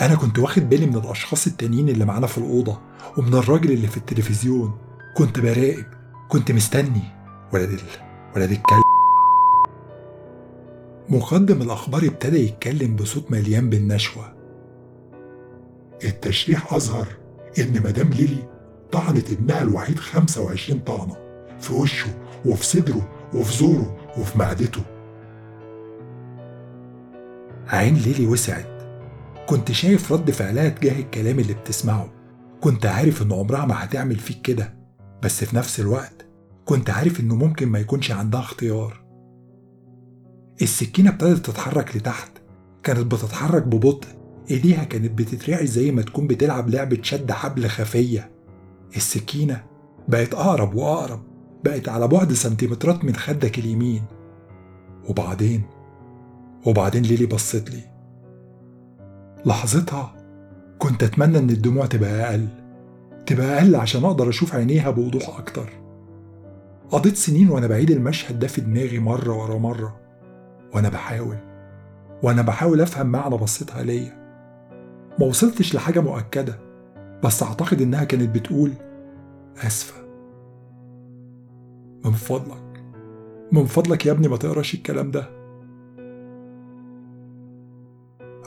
أنا 0.00 0.14
كنت 0.14 0.38
واخد 0.38 0.68
بالي 0.68 0.86
من 0.86 0.96
الأشخاص 0.96 1.46
التانيين 1.46 1.88
اللي 1.88 2.04
معانا 2.04 2.26
في 2.26 2.38
الأوضة 2.38 2.80
ومن 3.18 3.34
الراجل 3.34 3.70
اللي 3.70 3.86
في 3.86 3.96
التلفزيون. 3.96 4.78
كنت 5.16 5.40
براقب 5.40 5.84
كنت 6.28 6.52
مستني. 6.52 7.02
ولد 7.52 7.68
ال... 7.70 7.80
ولد 8.36 8.50
الكلب. 8.50 8.82
مقدم 11.08 11.62
الأخبار 11.62 12.04
ابتدى 12.04 12.44
يتكلم 12.46 12.96
بصوت 12.96 13.30
مليان 13.30 13.70
بالنشوة. 13.70 14.34
التشريح 16.04 16.72
أظهر 16.72 17.06
إن 17.58 17.72
مدام 17.84 18.08
ليلي 18.08 18.48
طعنت 18.92 19.30
ابنها 19.32 19.62
الوحيد 19.62 19.98
25 19.98 20.80
طعنة 20.80 21.16
في 21.60 21.72
وشه 21.72 22.08
وفي 22.46 22.64
صدره 22.64 23.08
وفي 23.34 23.56
زوره 23.58 23.96
وفي 24.18 24.38
معدته. 24.38 24.82
عين 27.68 27.94
ليلي 27.94 28.26
وسعت. 28.26 28.73
كنت 29.46 29.72
شايف 29.72 30.12
رد 30.12 30.30
فعلها 30.30 30.68
تجاه 30.68 31.00
الكلام 31.00 31.38
اللي 31.38 31.54
بتسمعه. 31.54 32.12
كنت 32.60 32.86
عارف 32.86 33.22
إن 33.22 33.32
عمرها 33.32 33.66
ما 33.66 33.84
هتعمل 33.84 34.16
فيك 34.16 34.42
كده 34.42 34.74
بس 35.22 35.44
في 35.44 35.56
نفس 35.56 35.80
الوقت 35.80 36.26
كنت 36.64 36.90
عارف 36.90 37.20
إنه 37.20 37.36
ممكن 37.36 37.68
ما 37.68 37.78
يكونش 37.78 38.10
عندها 38.10 38.40
اختيار. 38.40 39.04
السكينة 40.62 41.10
ابتدت 41.10 41.46
تتحرك 41.46 41.96
لتحت 41.96 42.32
كانت 42.82 43.14
بتتحرك 43.14 43.62
ببطء. 43.62 44.08
إيديها 44.50 44.84
كانت 44.84 45.18
بتترعش 45.18 45.64
زي 45.64 45.90
ما 45.90 46.02
تكون 46.02 46.26
بتلعب 46.26 46.68
لعبة 46.70 46.98
شد 47.02 47.32
حبل 47.32 47.68
خفية. 47.68 48.30
السكينة 48.96 49.64
بقت 50.08 50.34
أقرب 50.34 50.74
وأقرب 50.74 51.22
بقت 51.64 51.88
على 51.88 52.08
بعد 52.08 52.32
سنتيمترات 52.32 53.04
من 53.04 53.16
خدك 53.16 53.58
اليمين. 53.58 54.02
وبعدين؟ 55.08 55.62
وبعدين 56.66 57.02
ليلي 57.02 57.26
بصت 57.26 57.70
لي. 57.70 57.93
لحظتها 59.46 60.14
كنت 60.78 61.02
أتمنى 61.02 61.38
إن 61.38 61.50
الدموع 61.50 61.86
تبقى 61.86 62.30
أقل 62.30 62.48
تبقى 63.26 63.58
أقل 63.58 63.76
عشان 63.76 64.04
أقدر 64.04 64.28
أشوف 64.28 64.54
عينيها 64.54 64.90
بوضوح 64.90 65.38
أكتر. 65.38 65.68
قضيت 66.90 67.16
سنين 67.16 67.50
وأنا 67.50 67.66
بعيد 67.66 67.90
المشهد 67.90 68.38
ده 68.38 68.46
في 68.46 68.60
دماغي 68.60 68.98
مرة 68.98 69.36
ورا 69.36 69.58
مرة 69.58 70.00
وأنا 70.74 70.88
بحاول 70.88 71.36
وأنا 72.22 72.42
بحاول 72.42 72.80
أفهم 72.80 73.06
معنى 73.06 73.36
بصتها 73.36 73.82
ليا. 73.82 74.24
ما 75.18 75.26
وصلتش 75.26 75.74
لحاجة 75.74 76.00
مؤكدة 76.00 76.58
بس 77.24 77.42
أعتقد 77.42 77.82
إنها 77.82 78.04
كانت 78.04 78.34
بتقول 78.34 78.72
آسفة. 79.66 80.04
من 82.04 82.12
فضلك 82.12 82.84
من 83.52 83.64
فضلك 83.64 84.06
يا 84.06 84.12
ابني 84.12 84.28
ما 84.28 84.36
تقراش 84.36 84.74
الكلام 84.74 85.10
ده. 85.10 85.43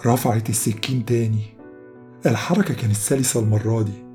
رفعت 0.06 0.50
السكين 0.50 1.06
تاني. 1.06 1.58
الحركة 2.26 2.74
كانت 2.74 2.96
سلسة 2.96 3.40
المرة 3.40 3.82
دي. 3.82 4.06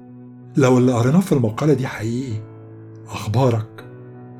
لو 0.56 0.78
اللي 0.78 0.92
قريناه 0.92 1.20
في 1.20 1.32
المقالة 1.32 1.74
دي 1.74 1.86
حقيقي. 1.86 2.40
أخبارك؟ 3.06 3.84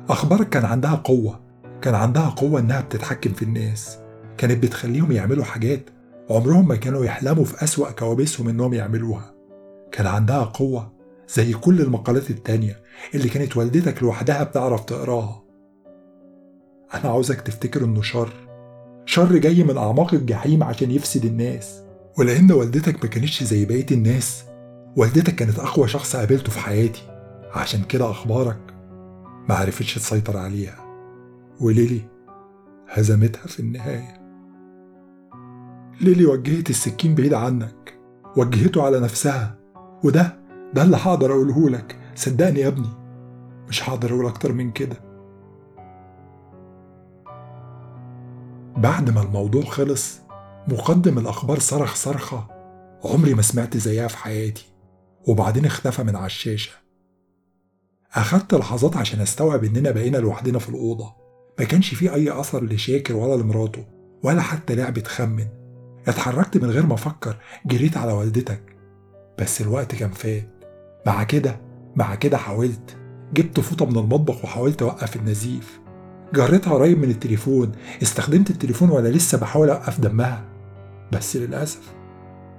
أخبارك 0.09 0.49
كان 0.49 0.65
عندها 0.65 0.95
قوة. 0.95 1.39
كان 1.81 1.95
عندها 1.95 2.29
قوة 2.29 2.59
إنها 2.59 2.81
بتتحكم 2.81 3.33
في 3.33 3.41
الناس. 3.45 3.97
كانت 4.37 4.63
بتخليهم 4.63 5.11
يعملوا 5.11 5.43
حاجات 5.43 5.89
عمرهم 6.29 6.67
ما 6.67 6.75
كانوا 6.75 7.05
يحلموا 7.05 7.45
في 7.45 7.63
أسوأ 7.63 7.91
كوابيسهم 7.91 8.49
إنهم 8.49 8.73
يعملوها. 8.73 9.33
كان 9.91 10.07
عندها 10.07 10.43
قوة 10.43 10.91
زي 11.29 11.53
كل 11.53 11.81
المقالات 11.81 12.29
التانية 12.29 12.83
اللي 13.15 13.29
كانت 13.29 13.57
والدتك 13.57 14.03
لوحدها 14.03 14.43
بتعرف 14.43 14.85
تقراها. 14.85 15.43
أنا 16.93 17.09
عاوزك 17.09 17.41
تفتكر 17.41 17.83
إنه 17.85 18.01
شر. 18.01 18.42
شر 19.05 19.37
جاي 19.37 19.63
من 19.63 19.77
أعماق 19.77 20.13
الجحيم 20.13 20.63
عشان 20.63 20.91
يفسد 20.91 21.25
الناس. 21.25 21.81
ولأن 22.17 22.51
والدتك 22.51 23.03
ما 23.03 23.09
كانتش 23.09 23.43
زي 23.43 23.65
بقية 23.65 23.85
الناس 23.91 24.43
والدتك 24.97 25.35
كانت 25.35 25.59
أقوى 25.59 25.87
شخص 25.87 26.15
قابلته 26.15 26.51
في 26.51 26.59
حياتي. 26.59 27.01
عشان 27.53 27.83
كده 27.83 28.11
أخبارك 28.11 28.59
ما 29.49 29.55
عرفتش 29.55 29.95
تسيطر 29.95 30.37
عليها. 30.37 30.77
وليلي 31.61 32.01
هزمتها 32.89 33.47
في 33.47 33.59
النهاية. 33.59 34.23
ليلي 36.01 36.25
وجهت 36.25 36.69
السكين 36.69 37.15
بعيد 37.15 37.33
عنك. 37.33 37.99
وجهته 38.37 38.83
على 38.83 38.99
نفسها. 38.99 39.55
وده 40.03 40.37
ده 40.73 40.83
اللي 40.83 40.97
هقدر 40.97 41.31
أقوله 41.31 41.69
لك. 41.69 41.99
صدقني 42.15 42.59
يا 42.59 42.67
ابني 42.67 42.89
مش 43.69 43.89
هقدر 43.89 44.13
أقول 44.13 44.25
أكتر 44.25 44.53
من 44.53 44.71
كده. 44.71 45.12
بعد 48.77 49.09
ما 49.09 49.21
الموضوع 49.21 49.63
خلص 49.63 50.19
مقدم 50.67 51.19
الأخبار 51.19 51.59
صرخ 51.59 51.95
صرخة 51.95 52.47
عمري 53.03 53.33
ما 53.33 53.41
سمعت 53.41 53.77
زيها 53.77 54.07
في 54.07 54.17
حياتي. 54.17 54.65
وبعدين 55.27 55.65
اختفى 55.65 56.03
من 56.03 56.15
على 56.15 56.25
الشاشة. 56.25 56.71
أخدت 58.13 58.53
لحظات 58.53 58.97
عشان 58.97 59.21
أستوعب 59.21 59.63
إننا 59.63 59.91
بقينا 59.91 60.17
لوحدنا 60.17 60.59
في 60.59 60.69
الأوضة. 60.69 61.15
ما 61.59 61.65
كانش 61.65 61.95
فيه 61.95 62.13
أي 62.13 62.39
أثر 62.39 62.63
لشاكر 62.63 63.15
ولا 63.15 63.41
لمراته 63.41 63.85
ولا 64.23 64.41
حتى 64.41 64.75
لعبة 64.75 65.03
خمن. 65.03 65.47
اتحركت 66.07 66.57
من 66.57 66.69
غير 66.69 66.85
ما 66.85 66.93
أفكر 66.93 67.37
جريت 67.65 67.97
على 67.97 68.13
والدتك. 68.13 68.75
بس 69.39 69.61
الوقت 69.61 69.95
كان 69.95 70.11
فات. 70.11 70.49
مع 71.05 71.23
كده 71.23 71.61
مع 71.95 72.15
كده 72.15 72.37
حاولت. 72.37 72.97
جبت 73.33 73.59
فوطة 73.59 73.85
من 73.85 73.97
المطبخ 73.97 74.43
وحاولت 74.43 74.81
أوقف 74.81 75.15
النزيف. 75.15 75.79
جريتها 76.33 76.73
قريب 76.73 76.97
من 76.97 77.09
التليفون 77.09 77.71
استخدمت 78.01 78.49
التليفون 78.49 78.89
وأنا 78.89 79.07
لسه 79.07 79.37
بحاول 79.37 79.69
أوقف 79.69 79.99
دمها. 79.99 80.45
بس 81.11 81.37
للأسف 81.37 81.93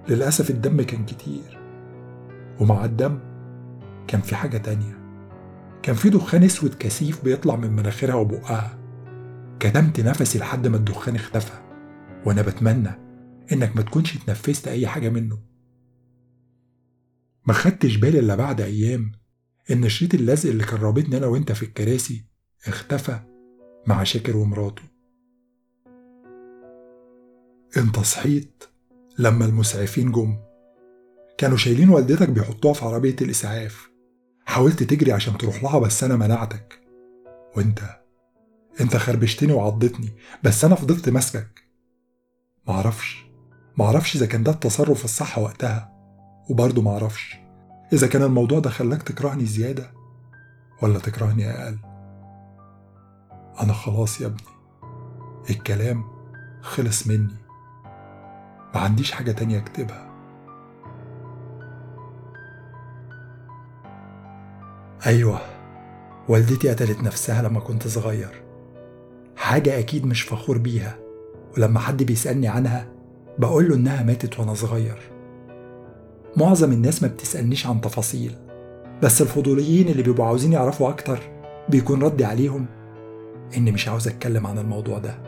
للأسف 0.09 0.51
الدم 0.51 0.83
كان 0.83 1.07
كتير. 1.07 1.59
ومع 2.61 2.85
الدم 2.85 3.19
كان 4.09 4.21
في 4.21 4.37
حاجة 4.37 4.59
تانية. 4.59 4.99
كان 5.83 5.95
في 5.95 6.11
دخان 6.11 6.43
أسود 6.43 6.75
كثيف 6.75 7.25
بيطلع 7.25 7.57
من 7.57 7.71
مناخيرها 7.71 8.15
وبقها. 8.15 8.79
كتمت 9.61 10.01
نفسي 10.01 10.39
لحد 10.39 10.67
ما 10.67 10.77
الدخان 10.77 11.15
اختفى. 11.15 11.59
وأنا 12.27 12.43
بتمنى 12.43 12.91
إنك 13.53 13.77
ما 13.77 13.83
تكونش 13.83 14.17
اتنفست 14.17 14.69
أي 14.69 14.87
حاجة 14.87 15.09
منه. 15.09 15.39
ما 17.47 17.55
خدتش 17.55 17.97
بالي 17.97 18.19
إلا 18.19 18.35
بعد 18.35 18.61
أيام 18.61 19.13
إن 19.71 19.89
شريط 19.89 20.15
اللزق 20.15 20.51
اللي 20.51 20.65
كان 20.65 20.81
رابطني 20.81 21.17
أنا 21.17 21.27
وأنت 21.27 21.53
في 21.53 21.63
الكراسي 21.63 22.25
اختفى. 22.67 23.34
مع 23.87 24.05
شاكر 24.05 24.37
ومراته. 24.37 24.83
انت 27.77 27.99
صحيت 27.99 28.65
لما 29.19 29.45
المسعفين 29.45 30.13
جم. 30.13 30.37
كانوا 31.39 31.57
شايلين 31.57 31.89
والدتك 31.89 32.29
بيحطوها 32.29 32.75
في 32.75 32.85
عربية 32.85 33.17
الإسعاف. 33.21 33.91
حاولت 34.47 34.83
تجري 34.83 35.13
عشان 35.13 35.39
تروح 35.39 35.63
لها 35.63 35.79
بس 35.79 36.05
أنا 36.05 36.17
منعتك. 36.17 36.81
وأنت 37.57 37.81
أنت 38.81 38.97
خربشتني 38.97 39.53
وعضتني 39.53 40.09
بس 40.43 40.65
أنا 40.65 40.75
فضلت 40.75 41.09
ماسكك. 41.09 41.65
معرفش 42.69 43.25
معرفش 43.77 44.17
إذا 44.17 44.27
كان 44.27 44.43
ده 44.43 44.53
التصرف 44.53 45.05
الصح 45.05 45.39
وقتها. 45.39 45.91
وبرضه 46.51 46.83
معرفش 46.83 47.37
إذا 47.93 48.07
كان 48.07 48.23
الموضوع 48.23 48.59
ده 48.59 48.71
خلاك 48.71 49.03
تكرهني 49.03 49.47
زيادة 49.47 49.93
ولا 50.83 50.99
تكرهني 50.99 51.51
أقل. 51.51 51.94
أنا 53.61 53.73
خلاص 53.73 54.21
يا 54.21 54.27
ابني. 54.27 54.43
الكلام 55.51 56.05
خلص 56.63 57.07
مني. 57.07 57.35
ما 58.75 58.81
عنديش 58.81 59.13
حاجة 59.13 59.33
تانية 59.33 59.59
أكتبها. 59.59 60.11
أيوة 65.07 65.41
والدتي 66.29 66.69
قتلت 66.71 67.01
نفسها 67.01 67.43
لما 67.43 67.61
كنت 67.61 67.89
صغير. 67.89 68.43
حاجة 69.37 69.79
أكيد 69.79 70.07
مش 70.07 70.23
فخور 70.23 70.59
بيها. 70.59 70.99
ولما 71.57 71.81
حد 71.81 72.03
بيسألني 72.03 72.49
عنها 72.49 72.89
بقول 73.39 73.69
له 73.69 73.75
إنها 73.75 74.03
ماتت 74.03 74.41
وأنا 74.41 74.55
صغير. 74.55 74.99
معظم 76.37 76.73
الناس 76.73 77.03
ما 77.03 77.09
بتسألنيش 77.09 77.67
عن 77.67 77.81
تفاصيل. 77.81 78.37
بس 79.03 79.23
الفضوليين 79.23 79.89
اللي 79.89 80.03
بيبقوا 80.03 80.27
عاوزين 80.27 80.53
يعرفوا 80.53 80.89
أكتر 80.89 81.19
بيكون 81.69 82.03
ردي 82.03 82.25
عليهم 82.25 82.67
إني 83.57 83.73
مش 83.73 83.89
عاوز 83.89 84.09
أتكلم 84.09 84.47
عن 84.47 84.59
الموضوع 84.59 84.99
ده. 84.99 85.19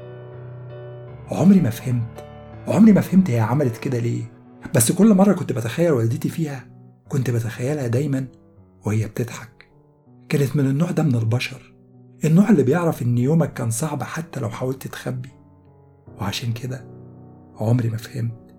عمري 1.31 1.61
ما 1.61 1.71
فهمت. 1.71 2.25
عمري 2.69 2.93
ما 2.93 3.01
فهمت 3.01 3.31
هي 3.31 3.41
عملت 3.41 3.77
كده 3.77 3.99
ليه. 3.99 4.33
بس 4.75 4.93
كل 4.93 5.15
مرة 5.15 5.33
كنت 5.33 5.53
بتخيل 5.53 5.93
والدتي 5.93 6.29
فيها 6.29 6.67
كنت 7.09 7.31
بتخيلها 7.31 7.87
دايما 7.87 8.27
وهي 8.87 9.07
بتضحك. 9.07 9.69
كانت 10.29 10.57
من 10.57 10.67
النوع 10.67 10.91
ده 10.91 11.03
من 11.03 11.15
البشر. 11.15 11.75
النوع 12.25 12.51
اللي 12.51 12.63
بيعرف 12.63 13.03
إن 13.03 13.19
يومك 13.19 13.53
كان 13.53 13.71
صعب 13.71 14.03
حتى 14.03 14.41
لو 14.41 14.51
حاولت 14.51 14.87
تخبي. 14.87 15.31
وعشان 16.21 16.53
كده 16.53 16.85
عمري 17.57 17.89
ما 17.89 17.97
فهمت 17.97 18.55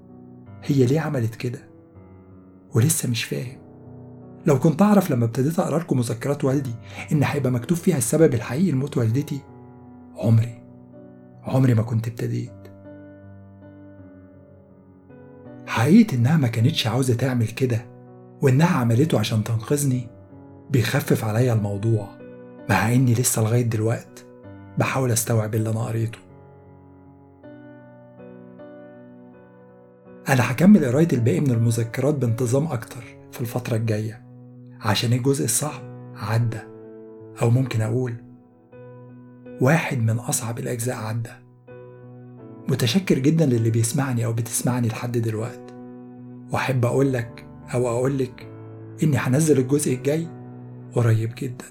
هي 0.64 0.86
ليه 0.86 1.00
عملت 1.00 1.36
كده. 1.36 1.60
ولسه 2.76 3.10
مش 3.10 3.24
فاهم. 3.24 3.58
لو 4.46 4.60
كنت 4.60 4.82
أعرف 4.82 5.12
لما 5.12 5.26
ابتديت 5.26 5.60
أقرأ 5.60 5.80
لكم 5.80 5.98
مذكرات 5.98 6.44
والدي 6.46 6.74
إن 7.12 7.24
هيبقى 7.24 7.52
مكتوب 7.52 7.78
فيها 7.78 7.98
السبب 7.98 8.34
الحقيقي 8.34 8.72
لموت 8.72 8.98
والدتي 8.98 9.40
عمري. 10.18 10.64
عمري 11.44 11.74
ما 11.74 11.82
كنت 11.84 12.08
ابتديت. 12.08 12.52
حقيقة 15.68 16.16
إنها 16.16 16.38
ما 16.38 16.48
كانتش 16.48 16.88
عاوزة 16.88 17.16
تعمل 17.16 17.48
كده 17.48 17.86
وإنها 18.42 18.78
عملته 18.78 19.20
عشان 19.20 19.44
تنقذني 19.44 20.08
بيخفف 20.70 21.24
عليا 21.24 21.54
الموضوع 21.54 22.08
مع 22.70 22.94
إني 22.94 23.14
لسه 23.14 23.42
لغاية 23.42 23.62
دلوقت 23.62 24.26
بحاول 24.78 25.12
أستوعب 25.12 25.56
اللي 25.56 25.70
أنا 25.70 25.80
قريته. 25.80 26.20
أنا 30.30 30.52
هكمل 30.52 30.86
قراية 30.86 31.08
الباقي 31.14 31.40
من 31.40 31.52
المذكرات 31.52 32.16
بانتظام 32.16 32.68
أكتر 32.68 33.04
في 33.32 33.42
الفترة 33.42 33.76
الجاية 33.76 34.26
عشان 34.82 35.14
الجزء 35.14 35.46
الصعب 35.46 35.82
عدى 36.16 36.60
أو 37.42 37.50
ممكن 37.50 37.82
أقول 37.82 38.14
واحد 39.62 40.00
من 40.00 40.20
أصعب 40.20 40.60
الأجزاء 40.60 40.96
عدى 40.96 41.30
متشكر 42.68 43.20
جدا 43.20 43.46
للي 43.46 43.70
بيسمعني 43.70 44.26
أو 44.26 44.34
بتسمعني 44.34 44.88
لحد 44.88 45.18
دلوقت. 45.18 45.74
وأحب 46.52 46.86
أقول 46.86 47.14
لك 47.14 47.46
أو 47.74 47.88
أقول 47.88 48.18
لك 48.18 48.48
إني 49.04 49.18
هنزل 49.18 49.60
الجزء 49.60 49.94
الجاي 49.94 50.28
قريب 50.94 51.34
جدا. 51.38 51.66